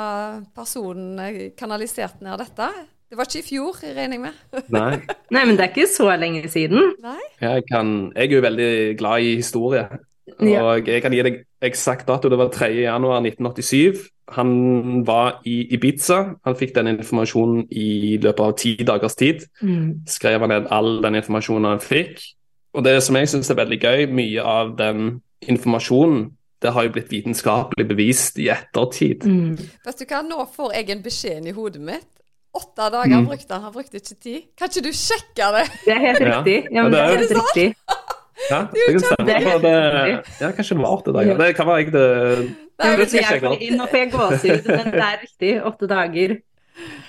[0.55, 2.67] personen eh, kanaliserte ned dette?
[3.13, 4.37] Det var ikke i fjor, regner jeg med?
[4.73, 4.95] Nei.
[5.35, 6.95] Nei, men det er ikke så lenge siden.
[7.03, 7.19] Nei?
[7.43, 9.83] Jeg, kan, jeg er jo veldig glad i historie.
[10.41, 10.63] Ja.
[10.63, 12.31] Og jeg kan gi deg eksakt dato.
[12.33, 12.71] Det var 3.
[12.87, 14.01] januar 1987.
[14.33, 14.49] Han
[15.05, 16.17] var i Ibiza.
[16.41, 19.45] Han fikk den informasjonen i løpet av ti dagers tid.
[19.61, 20.07] Mm.
[20.09, 22.17] Skrev han ned all den informasjonen han fikk.
[22.73, 26.31] Og det som jeg syns er veldig gøy, mye av den informasjonen
[26.63, 29.25] det har jo blitt vitenskapelig bevist i ettertid.
[29.27, 29.57] Mm.
[29.85, 32.09] Vet du hva, nå får jeg en beskjed i hodet mitt.
[32.53, 33.25] Åtte dager Mm.
[33.27, 34.33] brukte han, han brukte ikke ti.
[34.57, 35.63] Kan ikke du sjekke det?
[35.85, 36.57] Det er helt riktig.
[36.71, 37.75] Ja, men det det er- er helt riktig.
[38.49, 39.25] Ja, det kan stemme.
[39.25, 41.37] Det er det, ja, kanskje det var åtte dager.
[41.37, 42.03] Det kan være jeg det
[43.09, 43.77] det jeg sjekke får- opp.
[43.77, 44.11] Nå får jeg
[44.91, 45.51] det er riktig.
[45.63, 46.35] Åtte dager.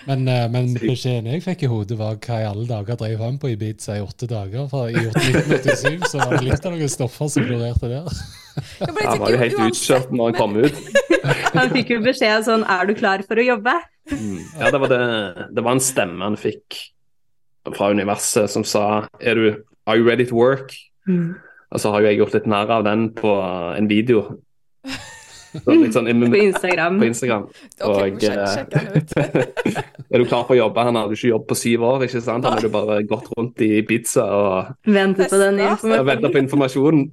[0.05, 3.39] Men, eh, men beskjeden jeg fikk i hodet, var hva i alle dager drev han
[3.41, 4.67] på Ibiza i åtte dager?
[4.69, 8.11] For i 1987 så var det litt av noen stoffer som florerte der.
[8.55, 10.77] Ja, Han var jo helt utkjørt når han kom ut.
[11.57, 13.73] Han fikk jo beskjed sånn Er du klar for å jobbe?
[14.61, 16.77] Ja, det var, det, det var en stemme han fikk
[17.73, 19.47] fra universet som sa er du,
[19.89, 20.75] Are you ready to work?
[21.09, 23.33] Og så har jo jeg gjort litt narr av den på
[23.79, 24.27] en video.
[25.55, 26.99] Sånn, På Instagram.
[26.99, 27.45] på Instagram.
[27.81, 29.15] Ok, vi Og, eh, sjekke ut.
[30.15, 30.83] Er du klar for å jobbe?
[30.87, 32.45] Han hadde ikke jobb på syv år, ikke sant?
[32.47, 36.07] Han hadde bare gått rundt i pizza og Ventet på den informasjonen.
[36.07, 37.05] venta på informasjonen.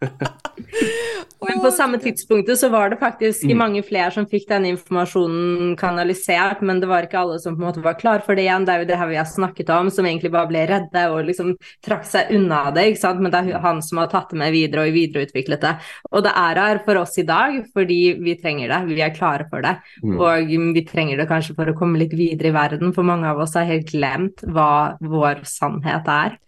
[1.48, 3.56] Men på samme tidspunktet så var det faktisk Mm.
[3.58, 7.68] mange flere som fikk denne informasjonen kanalisert, men det var ikke alle som på en
[7.68, 8.66] måte var klar for det igjen.
[8.66, 11.24] Det er jo det her vi har snakket om, som egentlig bare ble redde og
[11.24, 13.20] liksom trakk seg unna det, ikke sant.
[13.20, 15.74] Men det er han som har tatt det med videre og videreutviklet det.
[16.12, 19.48] Og det er her for oss i dag fordi vi trenger det, vi er klare
[19.50, 19.78] for det.
[20.04, 20.20] Mm.
[20.20, 23.40] Og vi trenger det kanskje for å komme litt videre i verden, for mange av
[23.40, 26.38] oss har helt glemt hva vår sannhet er.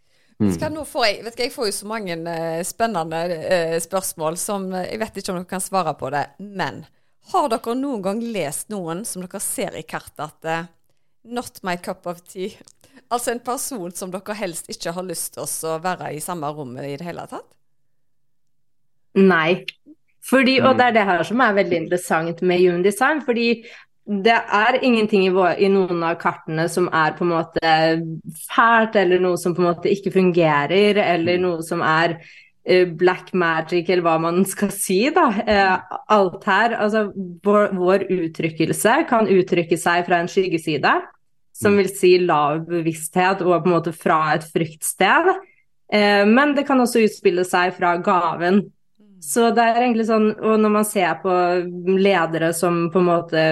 [0.42, 0.50] Mm.
[0.56, 4.38] Skal nå får jeg, vet ikke, jeg får jo så mange uh, spennende uh, spørsmål
[4.40, 6.24] som uh, jeg vet ikke om dere kan svare på det.
[6.42, 6.82] Men
[7.32, 10.70] har dere noen gang lest noen som dere ser i kartet at
[11.22, 12.56] Not my cup of tea.
[13.12, 16.88] Altså en person som dere helst ikke har lyst til å være i samme rommet
[16.88, 17.44] i det hele tatt?
[19.20, 19.66] Nei.
[20.24, 20.78] Fordi, og Mm.
[20.78, 23.64] det er det her som er veldig interessant med human design, fordi
[24.04, 27.74] det er ingenting i, vår, i noen av kartene som er på en måte
[28.48, 32.16] fælt, eller noe som på en måte ikke fungerer, eller noe som er
[32.66, 35.28] eh, black magic, eller hva man skal si, da.
[35.46, 40.96] Eh, alt her, altså vår, vår uttrykkelse kan uttrykke seg fra en skyggeside,
[41.62, 45.30] som vil si lav bevissthet og på en måte fra et fryktsted.
[45.94, 48.64] Eh, men det kan også utspille seg fra gaven.
[49.22, 51.32] Så det er egentlig sånn, og når man ser på
[51.94, 53.42] ledere som på en måte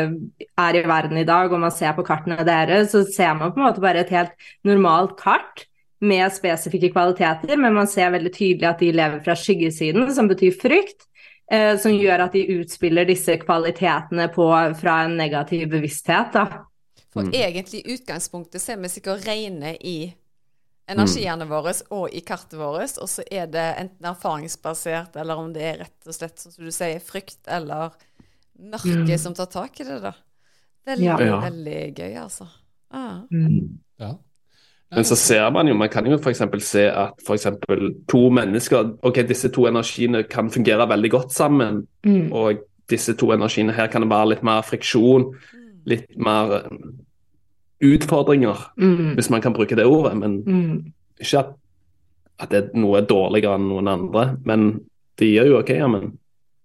[0.59, 3.61] er i verden i dag, og man ser på kartene deres, så ser man på
[3.61, 4.35] en måte bare et helt
[4.67, 5.67] normalt kart
[6.03, 10.57] med spesifikke kvaliteter, men man ser veldig tydelig at de lever fra skyggesiden, som betyr
[10.59, 11.07] frykt,
[11.53, 14.49] eh, som gjør at de utspiller disse kvalitetene på,
[14.81, 16.33] fra en negativ bevissthet.
[16.35, 16.65] Da.
[17.13, 17.35] For Mm.
[17.35, 20.15] egentlig i utgangspunktet så er vi sikkert rene i
[20.91, 25.67] energiene våre og i kartet vårt, og så er det enten erfaringsbasert, eller om det
[25.67, 27.95] er rett og slett, som du sier, frykt eller
[28.61, 30.17] mørke som tar tak i det, da.
[30.91, 31.41] Veldig, Ja.
[31.45, 32.49] Veldig gøy, altså.
[32.91, 33.23] Ah.
[34.01, 34.15] Ja.
[34.91, 36.43] Men så ser man jo, man kan jo f.eks.
[36.67, 41.85] se at for eksempel to mennesker Ok, disse to energiene kan fungere veldig godt sammen.
[42.05, 42.33] Mm.
[42.33, 45.29] Og disse to energiene her kan det være litt mer friksjon,
[45.87, 46.57] litt mer
[47.83, 49.15] utfordringer, Mm.
[49.17, 50.17] hvis man kan bruke det ordet.
[50.17, 50.93] Men Mm.
[51.21, 51.55] ikke at,
[52.39, 54.37] at det er noe dårligere enn noen andre.
[54.45, 54.81] Men
[55.19, 56.19] det gir jo OK, ja, men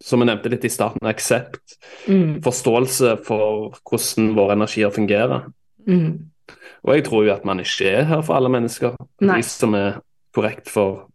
[0.03, 1.78] som jeg nevnte litt i starten, aksept.
[2.07, 2.41] Mm.
[2.43, 5.51] Forståelse for hvordan våre energier fungerer.
[5.88, 6.20] Mm.
[6.84, 8.95] Og jeg tror jo at man ikke er her for alle mennesker.
[9.22, 9.38] Nei.
[9.38, 10.01] De som er
[10.36, 11.07] korrekt for,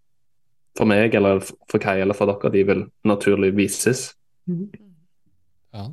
[0.77, 1.41] for meg eller
[1.71, 4.15] for Kai eller for dere, de vil naturlig vises.
[5.75, 5.87] Ja.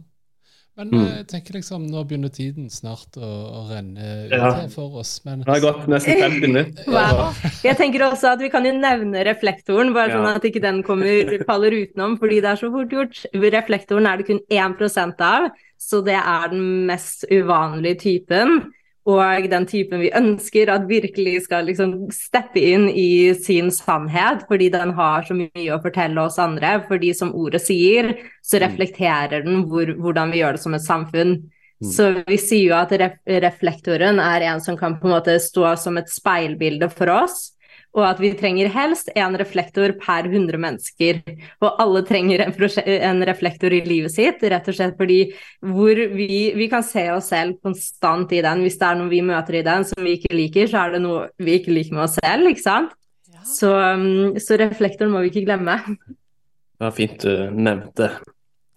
[0.78, 1.00] Men Mm.
[1.08, 4.68] eh, jeg tenker liksom, nå begynner tiden snart å, å renne ut Ja.
[4.70, 5.16] for oss.
[5.26, 6.84] Men Det har gått nesten 50 minutter.
[6.94, 7.34] Wow.
[7.64, 11.34] Jeg tenker også at vi kan jo nevne reflektoren, bare sånn at ikke den kommer,
[11.50, 13.26] faller utenom, fordi det er så fort gjort.
[13.34, 15.50] Reflektoren er det kun 1% av,
[15.82, 18.72] så det er den mest uvanlige typen.
[19.08, 24.68] Og den typen vi ønsker at virkelig skal liksom steppe inn i sin sannhet, fordi
[24.74, 26.74] den har så mye å fortelle oss andre.
[26.90, 28.12] Fordi som ordet sier,
[28.44, 31.38] så reflekterer den hvor, hvordan vi gjør det som et samfunn.
[31.78, 35.76] Så vi sier jo at ref reflektoren er en som kan på en måte stå
[35.78, 37.54] som et speilbilde for oss,
[37.98, 41.22] og at vi trenger helst en reflektor per 100 mennesker.
[41.66, 42.54] Og alle trenger en,
[42.94, 45.20] en reflektor i livet sitt, rett og slett fordi
[45.66, 48.62] hvor vi, vi kan se oss selv konstant i den.
[48.66, 51.04] Hvis det er noe vi møter i den som vi ikke liker, så er det
[51.08, 52.96] noe vi ikke liker med oss selv, ikke sant?
[53.34, 53.44] Ja.
[53.50, 55.80] Så, um, så reflektoren må vi ikke glemme.
[55.98, 58.14] Det var fint du nevnte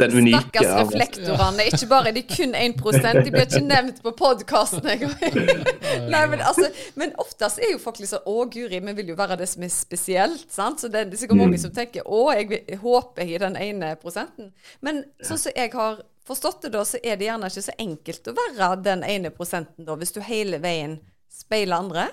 [0.00, 0.40] den unike.
[0.42, 1.66] Stakkars reflektorene.
[1.70, 5.16] Ikke bare er de kun 1% de blir ikke nevnt på podkasten engang.
[6.12, 6.68] Nei, men, altså,
[7.00, 9.72] men oftest er jo folk liksom Å, guri, vi vil jo være det som er
[9.74, 10.46] spesielt.
[10.52, 10.82] sant?
[10.82, 13.92] Så det er sikkert mange som tenker Å, jeg vil, håper jeg er den ene
[14.00, 14.52] prosenten.
[14.84, 18.30] Men sånn som jeg har forstått det, da, så er det gjerne ikke så enkelt
[18.30, 20.98] å være den ene prosenten, da, hvis du hele veien
[21.30, 22.10] speiler andre.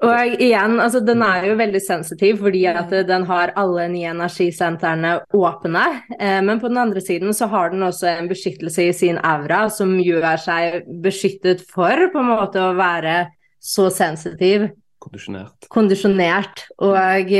[0.00, 5.18] Og igjen, altså den er jo veldig sensitiv fordi at den har alle ni energisentrene
[5.36, 5.82] åpne.
[6.16, 9.66] Eh, men på den andre siden så har den også en beskyttelse i sin aura
[9.72, 13.26] som gjør seg beskyttet for på en måte å være
[13.60, 14.70] så sensitiv.
[15.00, 15.68] Kondisjonert.
[15.72, 16.64] Kondisjonert.
[16.84, 17.32] Og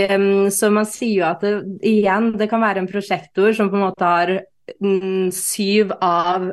[0.53, 1.55] så man sier jo at det,
[1.87, 4.37] igjen, det kan være en prosjektor som på en måte har
[4.81, 6.51] mm, syv av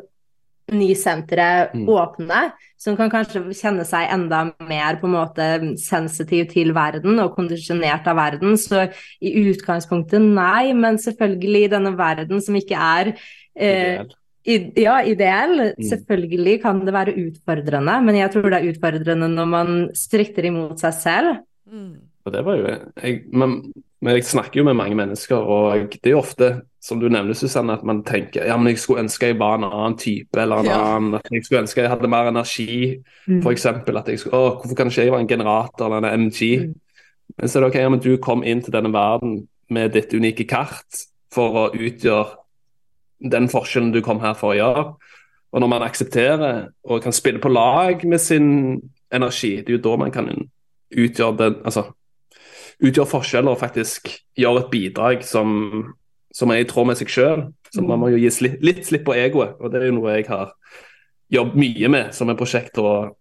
[0.71, 1.87] ni sentre Mm.
[1.87, 7.35] åpne, som kan kanskje kjenne seg enda mer på en måte sensitiv til verden og
[7.35, 8.57] kondisjonert av verden.
[8.57, 8.91] Så
[9.21, 13.13] i utgangspunktet nei, men selvfølgelig i denne verden som ikke er
[13.55, 14.13] eh, Ideell.
[14.45, 15.73] i, ja, ideell.
[15.77, 15.87] Mm.
[15.89, 20.79] Selvfølgelig kan det være utfordrende, men jeg tror det er utfordrende når man stritter imot
[20.79, 21.37] seg selv.
[21.71, 21.95] Mm.
[22.25, 26.05] Og det var jo jeg, men, men jeg snakker jo med mange mennesker, og det
[26.05, 26.49] er jo ofte,
[26.81, 29.65] som du nevner, Susanne, at man tenker ja, men jeg skulle ønske jeg var en
[29.67, 30.77] annen type, eller en Ja.
[30.95, 33.41] annen, at jeg skulle ønske jeg hadde mer energi, Mm.
[33.51, 36.59] eksempel, at jeg skulle, å, hvorfor kan ikke jeg være en generator eller en MG?
[36.67, 36.75] Mm.
[37.39, 40.13] Men så er det ok, ja, men du kom inn til denne verden med ditt
[40.13, 42.37] unike kart for å utgjøre
[43.31, 44.95] den forskjellen du kom her for å gjøre.
[45.53, 48.81] Og når man aksepterer og kan spille på lag med sin
[49.11, 50.29] energi, det er jo da man kan
[50.91, 51.87] utgjøre den, altså
[52.83, 55.93] utgjøre forskjeller og faktisk gjør et bidrag som,
[56.33, 57.45] som er i tråd med seg sjøl.
[57.73, 60.13] Så man må jo gi sli, litt slipp på egoet, og det er jo noe
[60.17, 60.51] jeg har
[61.33, 62.77] jobbet mye med som en prosjekt.
[62.77, 63.15] og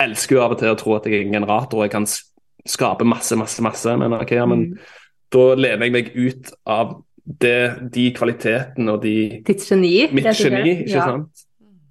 [0.00, 2.06] elsker jo av og til å tro at jeg er en generator og jeg kan
[2.66, 3.96] skape masse, masse, masse.
[4.00, 4.78] Men ok, ja, men Mm.
[5.30, 10.08] da lener jeg meg ut av det, de kvalitetene og de Ditt geni.
[10.12, 11.04] Mitt geni, ikke Ja.
[11.04, 11.44] sant?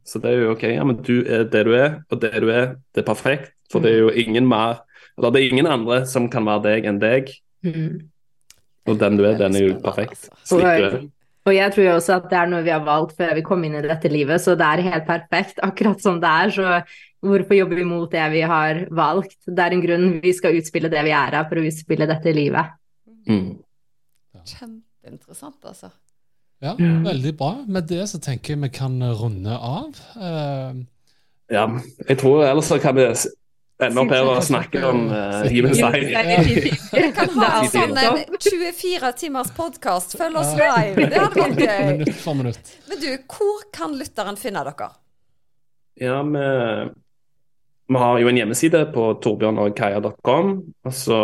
[0.06, 2.50] Så det er jo ok, ja, men du er det du er, og det du
[2.50, 3.52] er, det er perfekt.
[3.72, 4.82] For det er jo ingen mer
[5.18, 7.30] Eller det er ingen andre som kan være deg enn deg.
[7.66, 8.00] Mm.
[8.90, 10.30] Og den du er, den er jo perfekt.
[10.32, 10.58] altså.
[10.58, 11.04] Slik du er.
[11.44, 13.64] Og jeg tror jo også at det er noe vi har valgt før vi kom
[13.68, 16.54] inn i dette livet, så det er helt perfekt akkurat som det er.
[16.56, 16.68] Så
[17.24, 19.36] hvorfor jobbe imot det vi har valgt?
[19.48, 22.34] Det er en grunn vi skal utspille det vi er her for å utspille dette
[22.36, 22.72] livet.
[23.28, 23.60] Mm.
[24.44, 25.92] Kjempeinteressant, altså.
[26.64, 27.04] Ja, Mm.
[27.04, 27.52] veldig bra.
[27.68, 30.00] Med det så tenker jeg vi kan runde av.
[30.16, 30.84] Uh...
[31.52, 31.68] Ja,
[32.08, 33.04] jeg tror ellers så kan vi
[33.80, 35.74] s- ende opp her og snakke om uh, human.
[35.74, 40.18] Vi kan ha Det er sånn en 24 timers podkast.
[40.20, 41.08] Følg oss live.
[41.10, 41.86] Det hadde vært gøy.
[41.98, 42.74] minutt for minutt.
[42.90, 44.90] Men du, hvor kan lytteren finne dere?
[46.02, 46.46] Ja, vi,
[47.94, 50.54] vi har jo en hjemmeside på torbjørnogkaja.com,
[50.86, 51.20] og så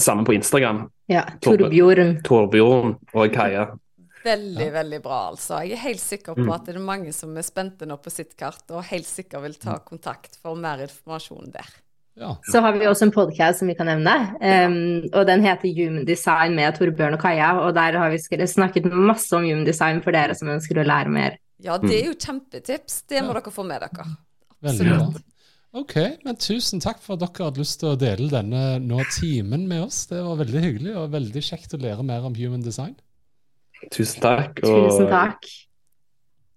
[0.00, 0.84] samme på Instagram.
[1.12, 2.22] Ja, Torbjørn.
[2.24, 3.66] Torbjørn og Kaja.
[4.24, 5.60] Veldig, veldig bra, altså.
[5.66, 6.52] Jeg er helt sikker på Mm.
[6.54, 9.54] at det er mange som er spente nå på sitt kart, og helt sikkert vil
[9.54, 11.66] ta kontakt for mer informasjon der.
[12.14, 12.36] Ja.
[12.44, 16.04] Så har vi også en podkast som vi kan nevne, Um, og den heter Human
[16.04, 17.54] Design med Torbjørn og Kaja.
[17.66, 21.08] Og der har vi snakket masse om human design for dere som ønsker å lære
[21.08, 21.38] mer.
[21.62, 23.06] Ja, det er jo kjempetips.
[23.08, 23.40] Det må Ja.
[23.40, 24.04] dere få med dere.
[24.62, 25.06] Veldig bra.
[25.06, 25.22] Absolutt.
[25.74, 25.94] Ok,
[26.24, 29.84] men tusen takk for at dere hadde lyst til å dele denne nå timen med
[29.84, 30.04] oss.
[30.04, 32.94] Det var veldig hyggelig og veldig kjekt å lære mer om human design.
[33.90, 34.60] Tusen takk.
[34.62, 35.46] Og Tusen takk.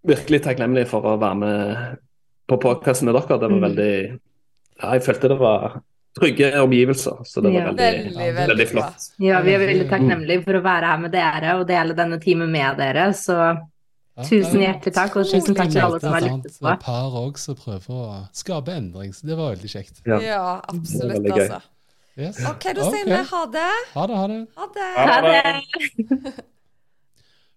[0.06, 1.98] virkelig takknemlig for å være med
[2.48, 3.40] på podkasten med dere.
[3.40, 3.62] Det var Mm.
[3.62, 4.20] veldig
[4.84, 5.82] Ja, jeg følte det var
[6.20, 7.66] trygge omgivelser, så det var Ja.
[7.72, 9.10] veldig, Veldig, veldig veldig flott.
[9.20, 12.52] Ja, vi er veldig takknemlige for å være her med dere og dele denne timen
[12.52, 13.14] med dere.
[13.14, 13.58] Så
[14.24, 16.74] tusen er- hjertelig takk, og tusen takk til alle som har Et lyttet på.
[16.74, 20.02] Et par òg som prøver å skape endring, så det var veldig kjekt.
[20.06, 20.20] Ja.
[20.20, 21.62] Ja, absolutt, altså.
[22.18, 22.46] Yes.
[22.46, 23.26] OK, da sier vi det.
[23.28, 23.72] ha det.
[23.94, 24.88] Ha det, ha det.
[24.96, 26.34] Ha det.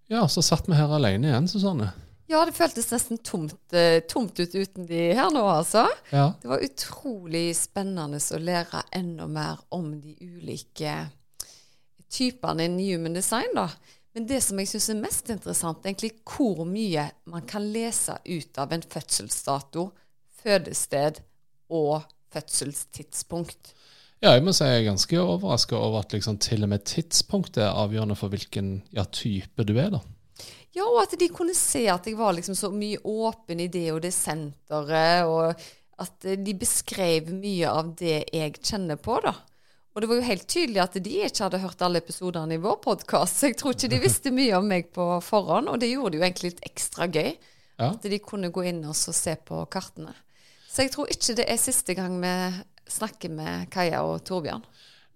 [0.08, 0.26] Ja.
[0.28, 1.92] Så satt vi her alene igjen, Susanne.
[2.28, 5.86] Ja, det føltes nesten tomt, eh, tomt ut uten de her nå, altså.
[6.12, 6.34] Ja.
[6.42, 11.06] Det var utrolig spennende å lære enda mer om de ulike
[12.12, 13.70] typene innen human design, da.
[14.12, 18.18] Men det som jeg syns er mest interessant, er egentlig hvor mye man kan lese
[18.26, 19.88] ut av en fødselsdato,
[20.42, 21.22] fødested
[21.72, 22.02] og
[22.34, 23.72] fødselstidspunkt.
[24.18, 27.62] Ja, jeg må si jeg er ganske overraska over at liksom til og med tidspunktet
[27.62, 30.02] er avgjørende for hvilken ja, type du er, da.
[30.76, 33.88] Ja, og at de kunne se at jeg var liksom så mye åpen i det
[33.94, 35.54] og det senteret, og
[35.98, 39.34] at eh, de beskrev mye av det jeg kjenner på, da.
[39.94, 42.76] Og det var jo helt tydelig at de ikke hadde hørt alle episodene i vår
[42.84, 46.14] podkast, så jeg tror ikke de visste mye om meg på forhånd, og det gjorde
[46.14, 47.32] det jo egentlig litt ekstra gøy.
[47.78, 47.92] Ja.
[47.92, 50.10] At de kunne gå inn og så se på kartene.
[50.68, 52.32] Så jeg tror ikke det er siste gang vi
[52.92, 54.64] snakker med Kaja og Torbjørn.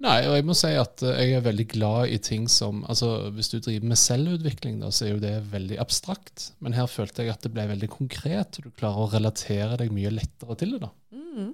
[0.02, 3.30] Nei, og jeg må si at eh, jeg er veldig glad i ting som altså
[3.36, 6.48] Hvis du driver med selvutvikling, da, så er jo det veldig abstrakt.
[6.64, 9.94] Men her følte jeg at det ble veldig konkret, og du klarer å relatere deg
[9.94, 10.88] mye lettere til det.
[10.88, 10.90] da.
[11.14, 11.52] Mm.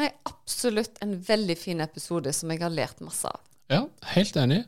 [0.00, 3.40] Nei, absolutt en veldig fin episode som jeg har lært masse av.
[3.72, 3.84] Ja,
[4.16, 4.64] helt enig.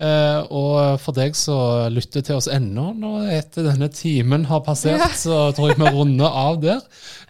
[0.00, 4.96] Eh, og for deg som lytter til oss ennå når etter denne timen har passert,
[5.02, 5.08] Ja.
[5.12, 6.80] så tror jeg vi runder av der.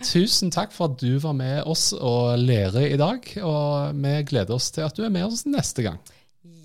[0.07, 3.27] Tusen takk for at du var med oss og lærer i dag.
[3.43, 5.99] Og vi gleder oss til at du er med oss neste gang.